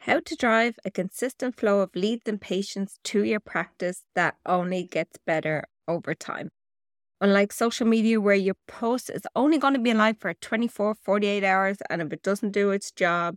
how 0.00 0.18
to 0.18 0.34
drive 0.34 0.78
a 0.84 0.90
consistent 0.90 1.58
flow 1.58 1.80
of 1.80 1.94
leads 1.94 2.26
and 2.26 2.40
patients 2.40 2.98
to 3.04 3.22
your 3.22 3.40
practice 3.40 4.02
that 4.14 4.34
only 4.46 4.82
gets 4.82 5.18
better 5.26 5.64
over 5.86 6.14
time. 6.14 6.48
Unlike 7.20 7.52
social 7.52 7.86
media, 7.86 8.18
where 8.18 8.34
your 8.34 8.54
post 8.66 9.10
is 9.10 9.26
only 9.36 9.58
going 9.58 9.74
to 9.74 9.80
be 9.80 9.90
alive 9.90 10.16
for 10.18 10.32
24, 10.32 10.94
48 10.94 11.44
hours, 11.44 11.76
and 11.90 12.00
if 12.00 12.14
it 12.14 12.22
doesn't 12.22 12.52
do 12.52 12.70
its 12.70 12.90
job, 12.90 13.36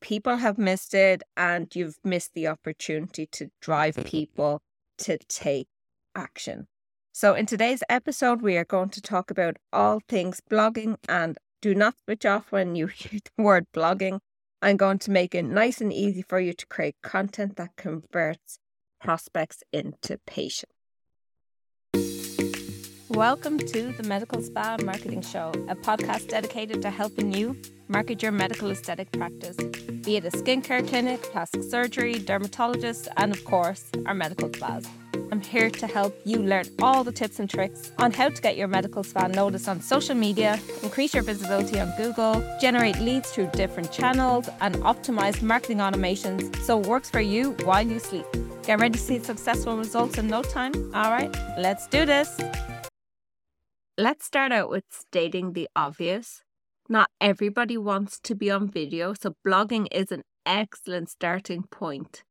people 0.00 0.36
have 0.36 0.56
missed 0.56 0.94
it 0.94 1.22
and 1.36 1.68
you've 1.76 1.98
missed 2.02 2.32
the 2.32 2.48
opportunity 2.48 3.26
to 3.26 3.48
drive 3.60 3.94
mm-hmm. 3.94 4.08
people 4.08 4.62
to 4.96 5.18
take 5.28 5.68
action. 6.14 6.68
So, 7.12 7.34
in 7.34 7.44
today's 7.44 7.82
episode, 7.90 8.40
we 8.40 8.56
are 8.56 8.64
going 8.64 8.88
to 8.90 9.02
talk 9.02 9.30
about 9.30 9.58
all 9.74 10.00
things 10.08 10.40
blogging 10.50 10.96
and 11.06 11.36
do 11.60 11.74
not 11.74 11.96
switch 12.04 12.24
off 12.24 12.50
when 12.50 12.76
you 12.76 12.86
hear 12.88 13.20
the 13.36 13.42
word 13.42 13.66
blogging. 13.74 14.20
I'm 14.64 14.76
going 14.76 15.00
to 15.00 15.10
make 15.10 15.34
it 15.34 15.42
nice 15.42 15.80
and 15.80 15.92
easy 15.92 16.22
for 16.22 16.38
you 16.38 16.52
to 16.52 16.66
create 16.66 16.94
content 17.02 17.56
that 17.56 17.74
converts 17.76 18.60
prospects 19.00 19.64
into 19.72 20.18
patients. 20.24 20.72
Welcome 23.08 23.58
to 23.58 23.90
the 23.90 24.04
Medical 24.04 24.40
Spa 24.40 24.76
Marketing 24.84 25.20
Show, 25.20 25.50
a 25.66 25.74
podcast 25.74 26.28
dedicated 26.28 26.80
to 26.82 26.90
helping 26.90 27.34
you 27.34 27.60
market 27.88 28.22
your 28.22 28.30
medical 28.30 28.70
aesthetic 28.70 29.10
practice, 29.10 29.56
be 30.04 30.14
it 30.16 30.24
a 30.24 30.30
skincare 30.30 30.86
clinic, 30.86 31.20
plastic 31.24 31.64
surgery, 31.64 32.20
dermatologist, 32.20 33.08
and 33.16 33.32
of 33.32 33.44
course, 33.44 33.90
our 34.06 34.14
medical 34.14 34.48
spas. 34.54 34.86
I'm 35.32 35.40
here 35.40 35.70
to 35.70 35.86
help 35.86 36.14
you 36.26 36.42
learn 36.42 36.66
all 36.82 37.02
the 37.04 37.10
tips 37.10 37.40
and 37.40 37.48
tricks 37.48 37.90
on 37.98 38.12
how 38.12 38.28
to 38.28 38.42
get 38.42 38.58
your 38.58 38.68
medical 38.68 39.02
spa 39.02 39.28
noticed 39.28 39.66
on 39.66 39.80
social 39.80 40.14
media, 40.14 40.60
increase 40.82 41.14
your 41.14 41.22
visibility 41.22 41.80
on 41.80 41.90
Google, 41.96 42.44
generate 42.60 42.98
leads 42.98 43.30
through 43.30 43.48
different 43.54 43.90
channels, 43.90 44.50
and 44.60 44.74
optimize 44.84 45.40
marketing 45.40 45.78
automations 45.78 46.54
so 46.56 46.78
it 46.78 46.86
works 46.86 47.08
for 47.08 47.22
you 47.22 47.52
while 47.64 47.80
you 47.80 47.98
sleep. 47.98 48.26
Get 48.62 48.78
ready 48.78 48.92
to 48.92 48.98
see 48.98 49.20
successful 49.20 49.78
results 49.78 50.18
in 50.18 50.26
no 50.26 50.42
time? 50.42 50.74
All 50.94 51.10
right, 51.10 51.34
let's 51.56 51.86
do 51.86 52.04
this. 52.04 52.38
Let's 53.96 54.26
start 54.26 54.52
out 54.52 54.68
with 54.68 54.84
stating 54.90 55.54
the 55.54 55.66
obvious. 55.74 56.42
Not 56.90 57.08
everybody 57.22 57.78
wants 57.78 58.20
to 58.24 58.34
be 58.34 58.50
on 58.50 58.68
video, 58.68 59.14
so 59.14 59.34
blogging 59.46 59.86
is 59.90 60.12
an 60.12 60.24
excellent 60.44 61.08
starting 61.08 61.62
point 61.62 62.22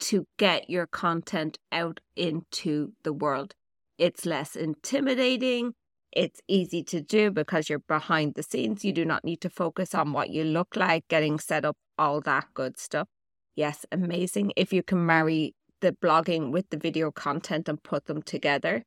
to 0.00 0.26
get 0.38 0.70
your 0.70 0.86
content 0.86 1.58
out 1.72 2.00
into 2.16 2.92
the 3.02 3.12
world. 3.12 3.54
It's 3.98 4.24
less 4.24 4.56
intimidating. 4.56 5.74
It's 6.12 6.40
easy 6.48 6.82
to 6.84 7.00
do 7.00 7.30
because 7.30 7.68
you're 7.68 7.80
behind 7.80 8.34
the 8.34 8.42
scenes. 8.42 8.84
You 8.84 8.92
do 8.92 9.04
not 9.04 9.24
need 9.24 9.40
to 9.42 9.50
focus 9.50 9.94
on 9.94 10.12
what 10.12 10.30
you 10.30 10.44
look 10.44 10.76
like, 10.76 11.06
getting 11.08 11.38
set 11.38 11.64
up, 11.64 11.76
all 11.98 12.20
that 12.22 12.46
good 12.54 12.78
stuff. 12.78 13.08
Yes, 13.54 13.84
amazing 13.90 14.52
if 14.56 14.72
you 14.72 14.82
can 14.82 15.04
marry 15.04 15.54
the 15.80 15.92
blogging 15.92 16.50
with 16.50 16.70
the 16.70 16.76
video 16.76 17.10
content 17.10 17.68
and 17.68 17.82
put 17.82 18.06
them 18.06 18.22
together. 18.22 18.84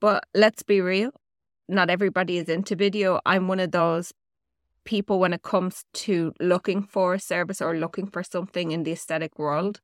But 0.00 0.24
let's 0.34 0.62
be 0.62 0.80
real, 0.80 1.12
not 1.68 1.90
everybody 1.90 2.38
is 2.38 2.48
into 2.48 2.76
video. 2.76 3.20
I'm 3.24 3.48
one 3.48 3.60
of 3.60 3.70
those 3.70 4.12
people 4.84 5.18
when 5.18 5.32
it 5.32 5.42
comes 5.42 5.84
to 5.94 6.32
looking 6.40 6.82
for 6.82 7.14
a 7.14 7.18
service 7.20 7.62
or 7.62 7.76
looking 7.76 8.06
for 8.06 8.22
something 8.22 8.70
in 8.70 8.82
the 8.82 8.92
aesthetic 8.92 9.38
world. 9.38 9.80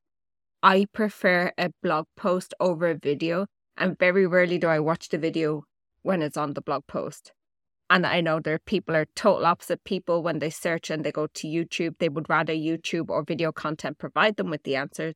I 0.63 0.85
prefer 0.93 1.51
a 1.57 1.71
blog 1.81 2.05
post 2.15 2.53
over 2.59 2.89
a 2.89 2.95
video, 2.95 3.47
and 3.77 3.97
very 3.97 4.27
rarely 4.27 4.59
do 4.59 4.67
I 4.67 4.79
watch 4.79 5.09
the 5.09 5.17
video 5.17 5.63
when 6.03 6.21
it's 6.21 6.37
on 6.37 6.53
the 6.53 6.61
blog 6.61 6.85
post. 6.87 7.33
And 7.89 8.05
I 8.05 8.21
know 8.21 8.39
there 8.39 8.53
are 8.55 8.59
people 8.59 8.95
are 8.95 9.07
total 9.15 9.45
opposite 9.45 9.83
people 9.83 10.21
when 10.21 10.39
they 10.39 10.51
search 10.51 10.89
and 10.89 11.03
they 11.03 11.11
go 11.11 11.27
to 11.27 11.47
YouTube. 11.47 11.95
They 11.97 12.09
would 12.09 12.29
rather 12.29 12.53
YouTube 12.53 13.09
or 13.09 13.23
video 13.23 13.51
content 13.51 13.97
provide 13.97 14.37
them 14.37 14.49
with 14.49 14.63
the 14.63 14.75
answers, 14.75 15.15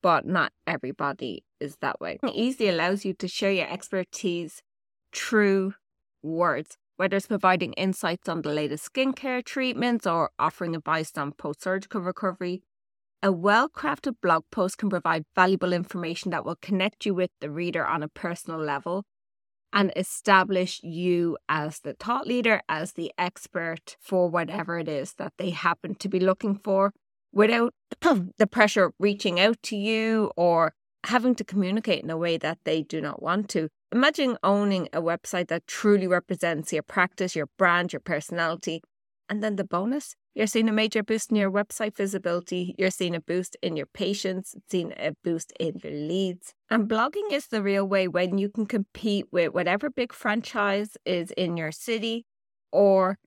but 0.00 0.24
not 0.24 0.52
everybody 0.66 1.44
is 1.60 1.76
that 1.80 2.00
way. 2.00 2.18
It 2.22 2.32
easily 2.34 2.68
allows 2.68 3.04
you 3.04 3.14
to 3.14 3.28
share 3.28 3.52
your 3.52 3.68
expertise 3.68 4.62
through 5.12 5.74
words, 6.22 6.78
whether 6.96 7.16
it's 7.16 7.26
providing 7.26 7.72
insights 7.72 8.28
on 8.28 8.42
the 8.42 8.50
latest 8.50 8.90
skincare 8.90 9.44
treatments 9.44 10.06
or 10.06 10.30
offering 10.38 10.76
advice 10.76 11.12
on 11.16 11.32
post 11.32 11.62
surgical 11.62 12.00
recovery 12.00 12.62
a 13.22 13.32
well 13.32 13.68
crafted 13.68 14.16
blog 14.22 14.44
post 14.50 14.78
can 14.78 14.90
provide 14.90 15.24
valuable 15.34 15.72
information 15.72 16.30
that 16.30 16.44
will 16.44 16.56
connect 16.60 17.04
you 17.04 17.14
with 17.14 17.30
the 17.40 17.50
reader 17.50 17.84
on 17.84 18.02
a 18.02 18.08
personal 18.08 18.60
level 18.60 19.04
and 19.72 19.92
establish 19.96 20.80
you 20.82 21.36
as 21.48 21.80
the 21.80 21.94
thought 21.94 22.26
leader, 22.26 22.62
as 22.68 22.92
the 22.92 23.12
expert 23.18 23.96
for 24.00 24.28
whatever 24.28 24.78
it 24.78 24.88
is 24.88 25.14
that 25.14 25.32
they 25.36 25.50
happen 25.50 25.94
to 25.96 26.08
be 26.08 26.20
looking 26.20 26.56
for 26.56 26.92
without 27.32 27.74
the 28.38 28.46
pressure 28.46 28.84
of 28.84 28.94
reaching 28.98 29.38
out 29.38 29.62
to 29.62 29.76
you 29.76 30.30
or 30.36 30.72
having 31.04 31.34
to 31.34 31.44
communicate 31.44 32.02
in 32.02 32.10
a 32.10 32.16
way 32.16 32.36
that 32.36 32.58
they 32.64 32.82
do 32.82 33.00
not 33.00 33.22
want 33.22 33.48
to. 33.50 33.68
Imagine 33.92 34.36
owning 34.42 34.88
a 34.92 35.00
website 35.00 35.48
that 35.48 35.66
truly 35.66 36.06
represents 36.06 36.72
your 36.72 36.82
practice, 36.82 37.36
your 37.36 37.48
brand, 37.58 37.92
your 37.92 38.00
personality. 38.00 38.82
And 39.28 39.42
then 39.42 39.56
the 39.56 39.64
bonus 39.64 40.14
you're 40.38 40.46
seeing 40.46 40.68
a 40.68 40.72
major 40.72 41.02
boost 41.02 41.30
in 41.30 41.36
your 41.36 41.50
website 41.50 41.96
visibility. 41.96 42.72
You're 42.78 42.92
seeing 42.92 43.16
a 43.16 43.20
boost 43.20 43.56
in 43.60 43.76
your 43.76 43.86
patients, 43.86 44.54
seeing 44.70 44.92
a 44.92 45.10
boost 45.24 45.52
in 45.58 45.80
your 45.82 45.92
leads. 45.92 46.54
And 46.70 46.88
blogging 46.88 47.32
is 47.32 47.48
the 47.48 47.60
real 47.60 47.84
way 47.84 48.06
when 48.06 48.38
you 48.38 48.48
can 48.48 48.64
compete 48.64 49.24
with 49.32 49.52
whatever 49.52 49.90
big 49.90 50.12
franchise 50.12 50.96
is 51.04 51.32
in 51.32 51.56
your 51.56 51.72
city 51.72 52.24
or 52.70 53.18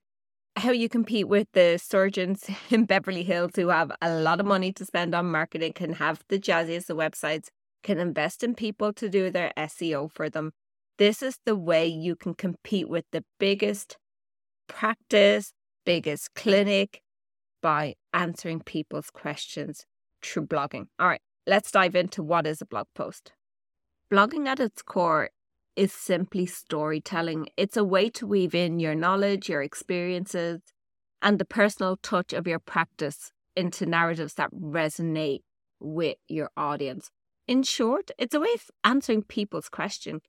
how 0.55 0.71
you 0.71 0.87
compete 0.87 1.27
with 1.27 1.49
the 1.51 1.77
surgeons 1.83 2.49
in 2.69 2.85
Beverly 2.85 3.23
Hills 3.23 3.51
who 3.57 3.67
have 3.67 3.91
a 4.01 4.09
lot 4.09 4.39
of 4.39 4.45
money 4.45 4.71
to 4.71 4.85
spend 4.85 5.13
on 5.13 5.25
marketing, 5.25 5.73
can 5.73 5.91
have 5.95 6.23
the 6.29 6.39
jazziest 6.39 6.89
of 6.89 6.95
websites, 6.95 7.49
can 7.83 7.99
invest 7.99 8.41
in 8.41 8.55
people 8.55 8.93
to 8.93 9.09
do 9.09 9.29
their 9.29 9.51
SEO 9.57 10.09
for 10.09 10.29
them. 10.29 10.53
This 10.97 11.21
is 11.21 11.39
the 11.45 11.57
way 11.57 11.87
you 11.87 12.15
can 12.15 12.35
compete 12.35 12.87
with 12.87 13.03
the 13.11 13.25
biggest 13.37 13.97
practice, 14.69 15.51
biggest 15.85 16.33
clinic 16.35 17.01
by 17.61 17.95
answering 18.13 18.61
people's 18.61 19.09
questions 19.09 19.85
through 20.21 20.47
blogging. 20.47 20.87
All 20.99 21.07
right, 21.07 21.21
let's 21.47 21.71
dive 21.71 21.95
into 21.95 22.23
what 22.23 22.47
is 22.47 22.61
a 22.61 22.65
blog 22.65 22.87
post. 22.95 23.33
Blogging 24.11 24.47
at 24.47 24.59
its 24.59 24.81
core 24.81 25.29
is 25.75 25.93
simply 25.93 26.45
storytelling. 26.45 27.47
It's 27.55 27.77
a 27.77 27.83
way 27.83 28.09
to 28.11 28.27
weave 28.27 28.53
in 28.53 28.79
your 28.79 28.95
knowledge, 28.95 29.49
your 29.49 29.61
experiences, 29.61 30.61
and 31.21 31.39
the 31.39 31.45
personal 31.45 31.97
touch 31.97 32.33
of 32.33 32.47
your 32.47 32.59
practice 32.59 33.31
into 33.55 33.85
narratives 33.85 34.33
that 34.35 34.51
resonate 34.53 35.41
with 35.79 36.17
your 36.27 36.49
audience. 36.57 37.09
In 37.47 37.63
short, 37.63 38.11
it's 38.17 38.35
a 38.35 38.39
way 38.39 38.53
of 38.53 38.69
answering 38.83 39.23
people's 39.23 39.69
question. 39.69 40.21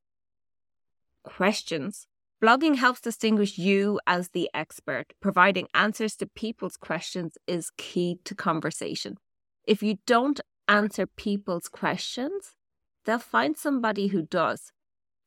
Questions 1.23 2.07
Blogging 2.43 2.75
helps 2.75 3.01
distinguish 3.01 3.57
you 3.57 4.01
as 4.05 4.31
the 4.31 4.51
expert. 4.53 5.13
Providing 5.21 5.69
answers 5.75 6.17
to 6.17 6.27
people's 6.27 6.77
questions 6.77 7.39
is 7.47 7.71
key 7.77 8.19
to 8.25 8.35
conversation. 8.35 9.17
If 9.65 9.81
you 9.81 9.99
don't 10.09 10.41
answer 10.67 11.07
people's 11.07 11.69
questions, 11.69 12.57
they'll 13.05 13.21
find 13.21 13.57
somebody 13.57 14.09
who 14.09 14.23
does. 14.23 14.73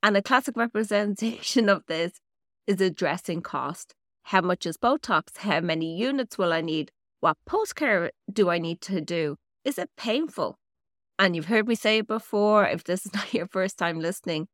And 0.02 0.14
a 0.14 0.20
classic 0.20 0.56
representation 0.58 1.70
of 1.70 1.86
this 1.86 2.20
is 2.66 2.82
addressing 2.82 3.40
cost. 3.40 3.94
How 4.24 4.42
much 4.42 4.66
is 4.66 4.76
Botox? 4.76 5.38
How 5.38 5.60
many 5.60 5.96
units 5.96 6.36
will 6.36 6.52
I 6.52 6.60
need? 6.60 6.90
What 7.20 7.38
post 7.46 7.76
care 7.76 8.10
do 8.30 8.50
I 8.50 8.58
need 8.58 8.82
to 8.82 9.00
do? 9.00 9.36
Is 9.64 9.78
it 9.78 9.88
painful? 9.96 10.58
And 11.18 11.34
you've 11.34 11.46
heard 11.46 11.66
me 11.66 11.76
say 11.76 11.98
it 11.98 12.08
before, 12.08 12.66
if 12.66 12.84
this 12.84 13.06
is 13.06 13.14
not 13.14 13.32
your 13.32 13.46
first 13.46 13.78
time 13.78 14.00
listening, 14.00 14.48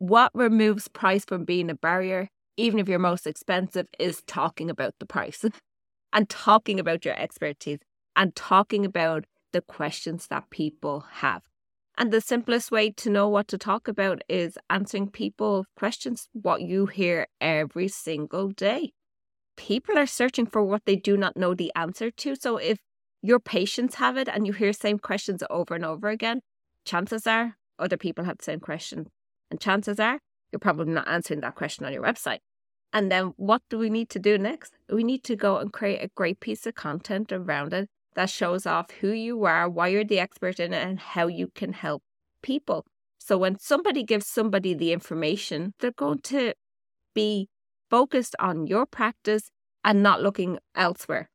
what 0.00 0.30
removes 0.34 0.88
price 0.88 1.26
from 1.26 1.44
being 1.44 1.68
a 1.68 1.74
barrier, 1.74 2.30
even 2.56 2.78
if 2.78 2.88
you're 2.88 2.98
most 2.98 3.26
expensive, 3.26 3.86
is 3.98 4.22
talking 4.26 4.70
about 4.70 4.94
the 4.98 5.04
price 5.04 5.44
and 6.12 6.28
talking 6.28 6.80
about 6.80 7.04
your 7.04 7.14
expertise 7.20 7.78
and 8.16 8.34
talking 8.34 8.86
about 8.86 9.26
the 9.52 9.60
questions 9.60 10.26
that 10.28 10.48
people 10.48 11.04
have. 11.16 11.42
And 11.98 12.10
the 12.10 12.22
simplest 12.22 12.70
way 12.72 12.90
to 12.92 13.10
know 13.10 13.28
what 13.28 13.46
to 13.48 13.58
talk 13.58 13.88
about 13.88 14.22
is 14.26 14.56
answering 14.70 15.10
people 15.10 15.66
questions, 15.76 16.28
what 16.32 16.62
you 16.62 16.86
hear 16.86 17.26
every 17.38 17.88
single 17.88 18.48
day. 18.48 18.92
People 19.58 19.98
are 19.98 20.06
searching 20.06 20.46
for 20.46 20.64
what 20.64 20.86
they 20.86 20.96
do 20.96 21.18
not 21.18 21.36
know 21.36 21.52
the 21.52 21.70
answer 21.76 22.10
to. 22.10 22.36
So 22.36 22.56
if 22.56 22.78
your 23.20 23.38
patients 23.38 23.96
have 23.96 24.16
it 24.16 24.28
and 24.28 24.46
you 24.46 24.54
hear 24.54 24.72
same 24.72 24.98
questions 24.98 25.42
over 25.50 25.74
and 25.74 25.84
over 25.84 26.08
again, 26.08 26.40
chances 26.86 27.26
are 27.26 27.58
other 27.78 27.98
people 27.98 28.24
have 28.24 28.38
the 28.38 28.44
same 28.44 28.60
question 28.60 29.08
and 29.50 29.60
chances 29.60 29.98
are 30.00 30.18
you're 30.52 30.60
probably 30.60 30.92
not 30.92 31.08
answering 31.08 31.40
that 31.40 31.54
question 31.54 31.84
on 31.84 31.92
your 31.92 32.02
website. 32.02 32.38
And 32.92 33.10
then 33.10 33.34
what 33.36 33.62
do 33.70 33.78
we 33.78 33.88
need 33.88 34.10
to 34.10 34.18
do 34.18 34.36
next? 34.36 34.72
We 34.92 35.04
need 35.04 35.22
to 35.24 35.36
go 35.36 35.58
and 35.58 35.72
create 35.72 36.02
a 36.02 36.10
great 36.14 36.40
piece 36.40 36.66
of 36.66 36.74
content 36.74 37.30
around 37.32 37.72
it 37.72 37.88
that 38.14 38.30
shows 38.30 38.66
off 38.66 38.90
who 39.00 39.10
you 39.10 39.44
are, 39.44 39.68
why 39.68 39.88
you're 39.88 40.04
the 40.04 40.18
expert 40.18 40.58
in 40.58 40.72
it, 40.72 40.84
and 40.84 40.98
how 40.98 41.28
you 41.28 41.48
can 41.54 41.72
help 41.72 42.02
people. 42.42 42.84
So 43.18 43.38
when 43.38 43.58
somebody 43.60 44.02
gives 44.02 44.26
somebody 44.26 44.74
the 44.74 44.92
information, 44.92 45.74
they're 45.78 45.92
going 45.92 46.20
to 46.22 46.54
be 47.14 47.48
focused 47.88 48.34
on 48.40 48.66
your 48.66 48.86
practice 48.86 49.50
and 49.84 50.02
not 50.02 50.20
looking 50.20 50.58
elsewhere. 50.74 51.30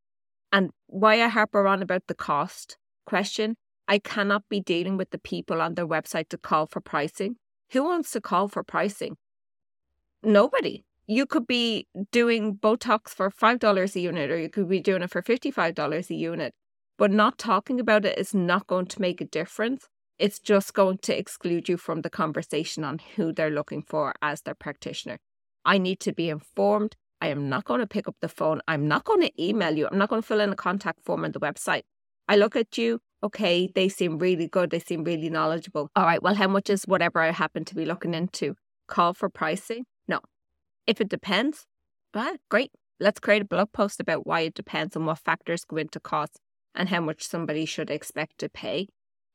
And 0.52 0.72
why 0.88 1.22
I 1.22 1.28
harp 1.28 1.56
on 1.56 1.82
about 1.82 2.04
the 2.08 2.16
cost 2.16 2.78
question. 3.06 3.56
I 3.88 4.00
cannot 4.00 4.44
be 4.50 4.60
dealing 4.60 4.98
with 4.98 5.12
the 5.12 5.20
people 5.20 5.62
on 5.62 5.76
their 5.76 5.88
website 5.88 6.30
to 6.30 6.38
call 6.38 6.66
for 6.66 6.82
pricing. 6.82 7.38
Who 7.72 7.84
wants 7.84 8.12
to 8.12 8.22
call 8.22 8.48
for 8.48 8.64
pricing? 8.64 9.18
Nobody. 10.24 10.86
You 11.08 11.26
could 11.26 11.46
be 11.46 11.88
doing 12.12 12.56
Botox 12.56 13.10
for 13.10 13.30
$5 13.30 13.96
a 13.96 14.00
unit, 14.00 14.32
or 14.32 14.40
you 14.40 14.50
could 14.50 14.68
be 14.68 14.80
doing 14.80 15.04
it 15.04 15.12
for 15.12 15.22
$55 15.22 16.10
a 16.10 16.16
unit, 16.16 16.54
but 16.98 17.12
not 17.12 17.38
talking 17.38 17.80
about 17.80 18.06
it 18.06 18.18
is 18.18 18.34
not 18.34 18.66
going 18.68 18.88
to 18.88 19.02
make 19.02 19.22
a 19.22 19.26
difference. 19.26 19.88
It's 20.18 20.40
just 20.40 20.74
going 20.74 21.00
to 21.00 21.18
exclude 21.18 21.70
you 21.70 21.78
from 21.78 22.02
the 22.02 22.10
conversation 22.10 22.84
on 22.84 23.00
who 23.16 23.34
they're 23.34 23.50
looking 23.52 23.84
for 23.84 24.14
as 24.22 24.42
their 24.42 24.56
practitioner. 24.56 25.20
I 25.64 25.78
need 25.78 26.00
to 26.02 26.14
be 26.14 26.30
informed. 26.30 26.96
I 27.22 27.28
am 27.28 27.50
not 27.50 27.66
going 27.66 27.82
to 27.82 27.88
pick 27.88 28.08
up 28.08 28.16
the 28.22 28.30
phone. 28.30 28.62
I'm 28.68 28.88
not 28.88 29.04
going 29.04 29.22
to 29.22 29.44
email 29.44 29.78
you. 29.78 29.88
I'm 29.88 29.98
not 29.98 30.10
going 30.10 30.22
to 30.22 30.28
fill 30.28 30.40
in 30.40 30.52
a 30.52 30.56
contact 30.56 31.04
form 31.04 31.26
on 31.26 31.34
the 31.34 31.40
website. 31.40 31.84
I 32.28 32.36
look 32.36 32.56
at 32.56 32.78
you. 32.78 33.00
Okay, 33.24 33.70
they 33.74 33.90
seem 33.90 34.20
really 34.20 34.48
good. 34.48 34.70
They 34.70 34.80
seem 34.80 35.04
really 35.04 35.30
knowledgeable. 35.30 35.90
All 35.96 36.06
right, 36.06 36.22
well, 36.22 36.36
how 36.36 36.48
much 36.48 36.70
is 36.70 36.84
whatever 36.84 37.20
I 37.20 37.32
happen 37.32 37.66
to 37.66 37.76
be 37.76 37.86
looking 37.86 38.14
into? 38.14 38.56
Call 38.88 39.14
for 39.14 39.30
pricing? 39.30 39.86
No. 40.08 40.20
If 40.86 41.02
it 41.02 41.10
depends, 41.10 41.66
well, 42.14 42.36
great. 42.50 42.72
Let's 43.00 43.20
create 43.20 43.42
a 43.42 43.46
blog 43.46 43.72
post 43.74 44.00
about 44.00 44.26
why 44.26 44.42
it 44.42 44.54
depends 44.54 44.96
and 44.96 45.06
what 45.06 45.20
factors 45.20 45.66
go 45.66 45.78
into 45.78 46.00
cost 46.00 46.40
and 46.74 46.90
how 46.90 47.02
much 47.02 47.24
somebody 47.24 47.66
should 47.66 47.90
expect 47.90 48.38
to 48.40 48.50
pay. 48.50 48.88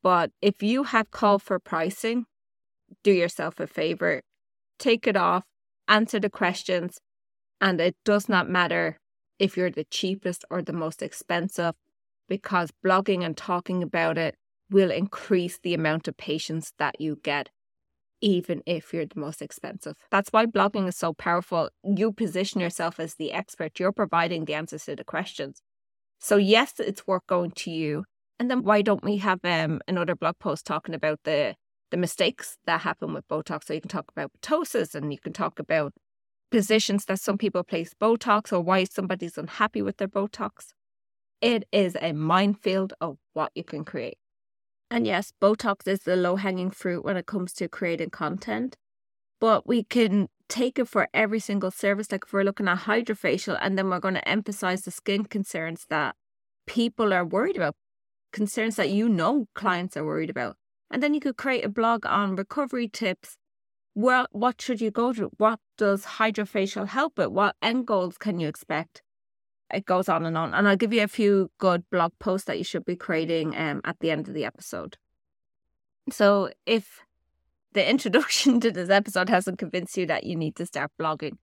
But 0.03 0.31
if 0.41 0.63
you 0.63 0.85
have 0.85 1.11
call 1.11 1.39
for 1.39 1.59
pricing, 1.59 2.27
do 3.03 3.13
yourself 3.13 3.61
a 3.61 3.67
favor, 3.67 4.23
take 4.79 5.07
it 5.07 5.17
off, 5.17 5.45
answer 5.89 6.21
the 6.21 6.31
questions, 6.31 6.99
and 7.61 7.81
it 7.81 7.97
does 8.05 8.29
not 8.29 8.49
matter 8.49 8.99
if 9.39 9.57
you're 9.57 9.71
the 9.71 9.85
cheapest 9.85 10.45
or 10.51 10.63
the 10.63 10.73
most 10.73 11.03
expensive, 11.03 11.75
because 12.31 12.71
blogging 12.83 13.23
and 13.23 13.37
talking 13.37 13.83
about 13.83 14.17
it 14.17 14.37
will 14.71 14.91
increase 14.91 15.59
the 15.59 15.75
amount 15.75 16.07
of 16.09 16.17
patients 16.17 16.73
that 16.79 17.01
you 17.01 17.19
get, 17.23 17.51
even 18.21 18.63
if 18.67 18.95
you're 18.95 19.05
the 19.05 19.21
most 19.21 19.43
expensive. 19.43 19.95
That's 20.11 20.31
why 20.31 20.47
blogging 20.47 20.89
is 20.89 20.97
so 20.97 21.13
powerful. 21.13 21.69
You 21.85 22.13
position 22.13 22.61
yourself 22.61 23.01
as 23.01 23.17
the 23.17 23.33
expert, 23.33 23.81
you're 23.81 23.93
providing 23.93 24.45
the 24.45 24.55
answers 24.55 24.85
to 24.85 24.95
the 24.95 25.05
questions. 25.05 25.61
So, 26.21 26.37
yes, 26.37 26.75
it's 26.79 27.07
worth 27.07 27.27
going 27.27 27.51
to 27.53 27.71
you. 27.71 28.05
And 28.39 28.51
then 28.51 28.63
why 28.63 28.83
don't 28.83 29.05
we 29.05 29.17
have 29.19 29.41
um, 29.45 29.81
another 29.89 30.15
blog 30.15 30.39
post 30.39 30.65
talking 30.65 30.95
about 30.95 31.21
the 31.25 31.57
the 31.91 31.97
mistakes 31.97 32.57
that 32.67 32.83
happen 32.83 33.13
with 33.13 33.27
Botox? 33.27 33.65
So 33.65 33.75
you 33.75 33.81
can 33.81 33.91
talk 33.91 34.11
about 34.17 34.31
ptosis 34.41 34.95
and 34.95 35.13
you 35.13 35.19
can 35.19 35.33
talk 35.33 35.59
about 35.59 35.93
positions 36.53 37.07
that 37.07 37.21
some 37.21 37.37
people 37.37 37.65
place 37.65 37.93
Botox 38.01 38.53
or 38.53 38.61
why 38.61 38.85
somebody's 38.85 39.37
unhappy 39.37 39.83
with 39.83 39.97
their 39.97 40.09
Botox. 40.09 40.69
It 41.41 41.67
is 41.73 41.97
a 42.01 42.13
minefield 42.13 42.93
of 43.01 43.17
what 43.33 43.53
you 43.55 43.65
can 43.65 43.85
create. 43.85 44.19
And 44.91 45.07
yes, 45.07 45.33
Botox 45.41 45.87
is 45.87 46.01
the 46.01 46.17
low 46.17 46.37
hanging 46.37 46.71
fruit 46.71 47.05
when 47.05 47.17
it 47.17 47.27
comes 47.27 47.53
to 47.55 47.69
creating 47.69 48.11
content, 48.11 48.77
but 49.41 49.67
we 49.67 49.85
can 49.85 50.29
take 50.49 50.79
it 50.79 50.89
for 50.89 51.09
every 51.15 51.39
single 51.39 51.71
service. 51.71 52.11
Like 52.11 52.25
if 52.27 52.33
we're 52.33 52.43
looking 52.43 52.69
at 52.69 52.81
hydrofacial, 52.81 53.57
and 53.61 53.79
then 53.79 53.89
we're 53.89 54.01
going 54.01 54.15
to 54.15 54.29
emphasize 54.29 54.83
the 54.83 54.91
skin 54.91 55.25
concerns 55.25 55.87
that 55.89 56.17
people 56.67 57.15
are 57.15 57.25
worried 57.25 57.57
about, 57.57 57.77
concerns 58.33 58.77
that 58.77 58.91
you 58.91 59.09
know 59.09 59.47
clients 59.55 59.97
are 59.97 60.05
worried 60.05 60.31
about. 60.31 60.57
And 60.91 61.03
then 61.03 61.15
you 61.15 61.21
could 61.21 61.37
create 61.37 61.65
a 61.65 61.69
blog 61.69 62.05
on 62.05 62.35
recovery 62.35 62.89
tips. 62.89 63.37
Well, 63.95 64.27
what 64.33 64.61
should 64.61 64.81
you 64.81 64.91
go 64.91 65.13
to? 65.13 65.31
What 65.37 65.61
does 65.79 66.05
hydrofacial 66.05 66.89
help 66.89 67.17
with? 67.17 67.29
What 67.29 67.55
end 67.63 67.87
goals 67.87 68.19
can 68.19 68.41
you 68.41 68.49
expect? 68.49 69.03
It 69.73 69.85
goes 69.85 70.09
on 70.09 70.27
and 70.27 70.37
on. 70.37 70.55
And 70.55 70.69
I'll 70.69 70.77
give 70.77 70.93
you 70.93 71.03
a 71.03 71.09
few 71.09 71.51
good 71.59 71.89
blog 71.91 72.13
posts 72.19 72.47
that 72.47 72.59
you 72.59 72.65
should 72.65 72.85
be 72.85 72.97
creating 72.97 73.57
um, 73.57 73.81
at 73.85 73.99
the 74.01 74.11
end 74.11 74.29
of 74.29 74.35
the 74.35 74.45
episode. 74.45 74.97
So 76.11 76.51
if 76.67 77.01
the 77.73 77.89
introduction 77.91 78.61
to 78.61 78.71
this 78.71 78.91
episode 78.91 79.29
hasn't 79.29 79.59
convinced 79.59 79.97
you 79.97 80.07
that 80.07 80.25
you 80.25 80.37
need 80.37 80.57
to 80.57 80.67
start 80.67 80.91
blogging, 81.01 81.35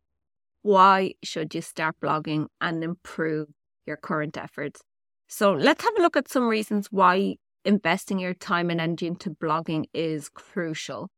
why 0.62 1.14
should 1.24 1.56
you 1.56 1.62
start 1.62 1.96
blogging 2.02 2.48
and 2.60 2.84
improve 2.84 3.50
your 3.86 3.98
current 3.98 4.38
efforts? 4.38 4.82
So 5.28 5.54
let's 5.54 5.84
have 5.84 5.94
a 5.98 6.02
look 6.02 6.18
at 6.18 6.30
some 6.30 6.48
reasons 6.48 6.88
why 6.92 7.36
investing 7.66 8.20
your 8.20 8.34
time 8.34 8.70
and 8.70 8.80
energy 8.80 9.08
into 9.08 9.30
blogging 9.30 9.86
is 9.94 10.30
crucial. 10.30 11.10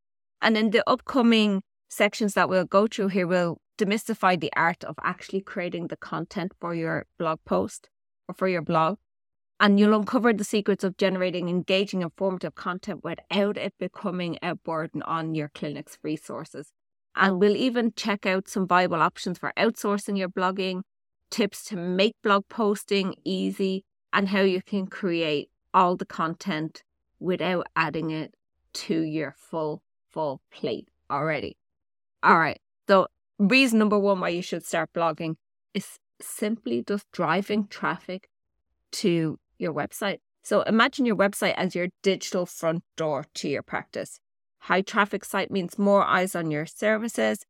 And 0.41 0.57
in 0.57 0.71
the 0.71 0.87
upcoming 0.89 1.61
sections 1.89 2.33
that 2.33 2.49
we'll 2.49 2.65
go 2.65 2.87
through 2.87 3.09
here, 3.09 3.27
we'll 3.27 3.59
demystify 3.79 4.39
the 4.39 4.51
art 4.55 4.83
of 4.83 4.95
actually 5.03 5.41
creating 5.41 5.87
the 5.87 5.97
content 5.97 6.51
for 6.59 6.75
your 6.75 7.05
blog 7.17 7.39
post 7.45 7.89
or 8.27 8.35
for 8.35 8.47
your 8.47 8.61
blog 8.61 8.97
and 9.59 9.79
you'll 9.79 9.93
uncover 9.93 10.31
the 10.31 10.43
secrets 10.43 10.83
of 10.83 10.97
generating 10.97 11.49
engaging, 11.49 12.01
informative 12.01 12.55
content 12.55 13.03
without 13.03 13.57
it 13.57 13.73
becoming 13.77 14.37
a 14.41 14.55
burden 14.55 15.01
on 15.03 15.35
your 15.35 15.49
clinic's 15.49 15.97
resources. 16.01 16.71
And 17.15 17.39
we'll 17.39 17.57
even 17.57 17.91
check 17.95 18.25
out 18.25 18.47
some 18.47 18.67
viable 18.67 19.01
options 19.01 19.37
for 19.37 19.51
outsourcing 19.57 20.17
your 20.17 20.29
blogging, 20.29 20.83
tips 21.29 21.65
to 21.65 21.75
make 21.75 22.15
blog 22.23 22.47
posting 22.47 23.15
easy, 23.25 23.83
and 24.13 24.29
how 24.29 24.41
you 24.41 24.61
can 24.61 24.87
create 24.87 25.49
all 25.73 25.97
the 25.97 26.05
content 26.05 26.83
without 27.19 27.67
adding 27.75 28.11
it 28.11 28.33
to 28.71 29.01
your 29.01 29.35
full, 29.37 29.81
full 30.09 30.41
plate 30.51 30.87
already. 31.11 31.57
All 32.23 32.39
right. 32.39 32.59
So, 32.87 33.07
reason 33.39 33.79
number 33.79 33.97
one 33.97 34.19
why 34.19 34.29
you 34.29 34.41
should 34.41 34.65
start 34.65 34.91
blogging 34.93 35.35
is 35.73 35.97
simply 36.21 36.83
just 36.85 37.09
driving 37.11 37.67
traffic 37.67 38.29
to 38.91 39.39
your 39.57 39.73
website. 39.73 40.19
So 40.43 40.61
imagine 40.63 41.05
your 41.05 41.15
website 41.15 41.53
as 41.55 41.75
your 41.75 41.87
digital 42.01 42.45
front 42.45 42.83
door 42.95 43.25
to 43.35 43.49
your 43.49 43.63
practice. 43.63 44.19
High 44.63 44.81
traffic 44.81 45.23
site 45.23 45.51
means 45.51 45.79
more 45.79 46.03
eyes 46.03 46.35
on 46.35 46.51
your 46.51 46.65
services, 46.65 47.45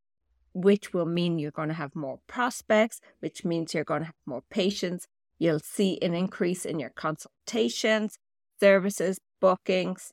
which 0.53 0.93
will 0.93 1.05
mean 1.05 1.39
you're 1.39 1.51
going 1.51 1.69
to 1.69 1.75
have 1.75 1.95
more 1.95 2.19
prospects, 2.27 2.99
which 3.19 3.43
means 3.43 3.73
you're 3.73 3.83
going 3.83 4.01
to 4.01 4.07
have 4.07 4.15
more 4.25 4.43
patients. 4.49 5.07
You'll 5.39 5.59
see 5.59 5.97
an 6.01 6.13
increase 6.13 6.65
in 6.65 6.79
your 6.79 6.91
consultations, 6.91 8.19
services, 8.59 9.19
bookings, 9.39 10.11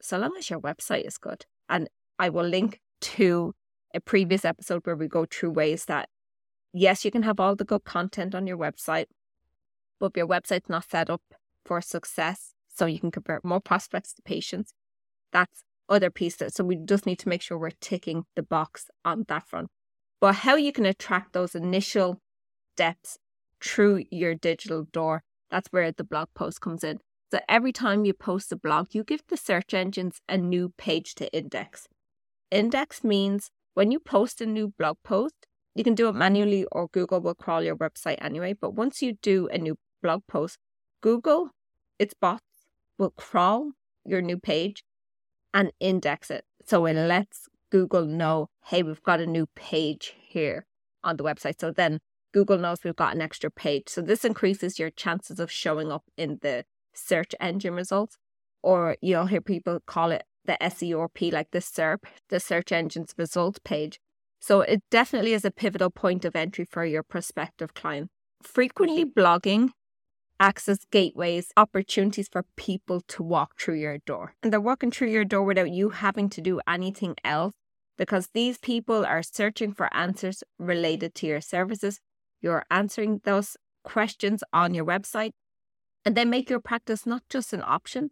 so 0.00 0.18
long 0.18 0.34
as 0.38 0.50
your 0.50 0.60
website 0.60 1.06
is 1.06 1.18
good. 1.18 1.46
And 1.68 1.88
I 2.18 2.28
will 2.28 2.46
link 2.46 2.80
to 3.00 3.54
a 3.96 4.00
previous 4.00 4.44
episode 4.44 4.82
where 4.84 4.96
we 4.96 5.08
go 5.08 5.24
through 5.24 5.50
ways 5.50 5.86
that, 5.86 6.08
yes, 6.72 7.04
you 7.04 7.10
can 7.10 7.22
have 7.22 7.40
all 7.40 7.56
the 7.56 7.64
good 7.64 7.84
content 7.84 8.34
on 8.34 8.46
your 8.46 8.58
website, 8.58 9.06
but 9.98 10.06
if 10.06 10.16
your 10.16 10.28
website's 10.28 10.68
not 10.68 10.88
set 10.88 11.10
up 11.10 11.22
for 11.64 11.80
success, 11.80 12.52
so 12.68 12.84
you 12.86 13.00
can 13.00 13.10
convert 13.10 13.44
more 13.44 13.60
prospects 13.60 14.12
to 14.12 14.22
patients, 14.22 14.74
that's 15.32 15.64
other 15.88 16.10
piece. 16.10 16.36
So 16.48 16.62
we 16.62 16.76
just 16.76 17.06
need 17.06 17.18
to 17.20 17.28
make 17.28 17.40
sure 17.40 17.58
we're 17.58 17.70
ticking 17.80 18.24
the 18.34 18.42
box 18.42 18.90
on 19.04 19.24
that 19.28 19.48
front. 19.48 19.68
But 20.20 20.36
how 20.36 20.56
you 20.56 20.72
can 20.72 20.86
attract 20.86 21.32
those 21.32 21.54
initial 21.54 22.20
steps 22.74 23.18
through 23.62 24.04
your 24.10 24.34
digital 24.34 24.84
door, 24.92 25.22
that's 25.50 25.68
where 25.70 25.90
the 25.90 26.04
blog 26.04 26.28
post 26.34 26.60
comes 26.60 26.84
in. 26.84 26.98
So 27.32 27.40
every 27.48 27.72
time 27.72 28.04
you 28.04 28.12
post 28.12 28.52
a 28.52 28.56
blog, 28.56 28.88
you 28.92 29.02
give 29.02 29.22
the 29.28 29.36
search 29.36 29.72
engines 29.72 30.20
a 30.28 30.36
new 30.36 30.74
page 30.76 31.14
to 31.16 31.32
index. 31.32 31.88
Index 32.50 33.02
means 33.02 33.50
when 33.76 33.90
you 33.90 34.00
post 34.00 34.40
a 34.40 34.46
new 34.46 34.72
blog 34.78 34.96
post, 35.04 35.34
you 35.74 35.84
can 35.84 35.94
do 35.94 36.08
it 36.08 36.14
manually 36.14 36.64
or 36.72 36.88
Google 36.88 37.20
will 37.20 37.34
crawl 37.34 37.62
your 37.62 37.76
website 37.76 38.16
anyway. 38.22 38.54
But 38.54 38.72
once 38.72 39.02
you 39.02 39.18
do 39.20 39.48
a 39.48 39.58
new 39.58 39.76
blog 40.02 40.22
post, 40.26 40.56
Google, 41.02 41.50
its 41.98 42.14
bots 42.18 42.46
will 42.96 43.10
crawl 43.10 43.72
your 44.02 44.22
new 44.22 44.38
page 44.38 44.82
and 45.52 45.72
index 45.78 46.30
it. 46.30 46.46
So 46.64 46.86
it 46.86 46.94
lets 46.94 47.50
Google 47.70 48.06
know, 48.06 48.48
hey, 48.64 48.82
we've 48.82 49.02
got 49.02 49.20
a 49.20 49.26
new 49.26 49.44
page 49.54 50.14
here 50.26 50.64
on 51.04 51.18
the 51.18 51.24
website. 51.24 51.60
So 51.60 51.70
then 51.70 52.00
Google 52.32 52.56
knows 52.56 52.78
we've 52.82 52.96
got 52.96 53.14
an 53.14 53.20
extra 53.20 53.50
page. 53.50 53.90
So 53.90 54.00
this 54.00 54.24
increases 54.24 54.78
your 54.78 54.88
chances 54.88 55.38
of 55.38 55.52
showing 55.52 55.92
up 55.92 56.04
in 56.16 56.38
the 56.40 56.64
search 56.94 57.34
engine 57.40 57.74
results. 57.74 58.16
Or 58.62 58.96
you'll 59.02 59.26
hear 59.26 59.42
people 59.42 59.80
call 59.84 60.12
it 60.12 60.24
the 60.46 60.56
SERP, 60.60 61.32
like 61.32 61.50
the 61.50 61.60
SERP, 61.60 62.04
the 62.28 62.40
search 62.40 62.72
engine's 62.72 63.14
result 63.18 63.62
page. 63.64 63.98
So 64.40 64.60
it 64.60 64.82
definitely 64.90 65.32
is 65.32 65.44
a 65.44 65.50
pivotal 65.50 65.90
point 65.90 66.24
of 66.24 66.36
entry 66.36 66.66
for 66.70 66.84
your 66.84 67.02
prospective 67.02 67.74
client. 67.74 68.08
Frequently 68.42 69.04
blogging 69.04 69.70
access 70.38 70.78
gateways, 70.90 71.50
opportunities 71.56 72.28
for 72.30 72.44
people 72.56 73.00
to 73.08 73.22
walk 73.22 73.58
through 73.58 73.76
your 73.76 73.98
door. 73.98 74.34
And 74.42 74.52
they're 74.52 74.60
walking 74.60 74.90
through 74.90 75.08
your 75.08 75.24
door 75.24 75.42
without 75.44 75.70
you 75.70 75.90
having 75.90 76.28
to 76.30 76.40
do 76.40 76.60
anything 76.66 77.16
else 77.24 77.54
because 77.96 78.28
these 78.34 78.58
people 78.58 79.04
are 79.04 79.22
searching 79.22 79.72
for 79.72 79.92
answers 79.94 80.44
related 80.58 81.14
to 81.16 81.26
your 81.26 81.40
services. 81.40 82.00
You're 82.40 82.66
answering 82.70 83.20
those 83.24 83.56
questions 83.84 84.44
on 84.52 84.74
your 84.74 84.84
website, 84.84 85.32
and 86.04 86.14
they 86.14 86.24
make 86.24 86.50
your 86.50 86.60
practice 86.60 87.06
not 87.06 87.22
just 87.30 87.52
an 87.52 87.62
option, 87.64 88.10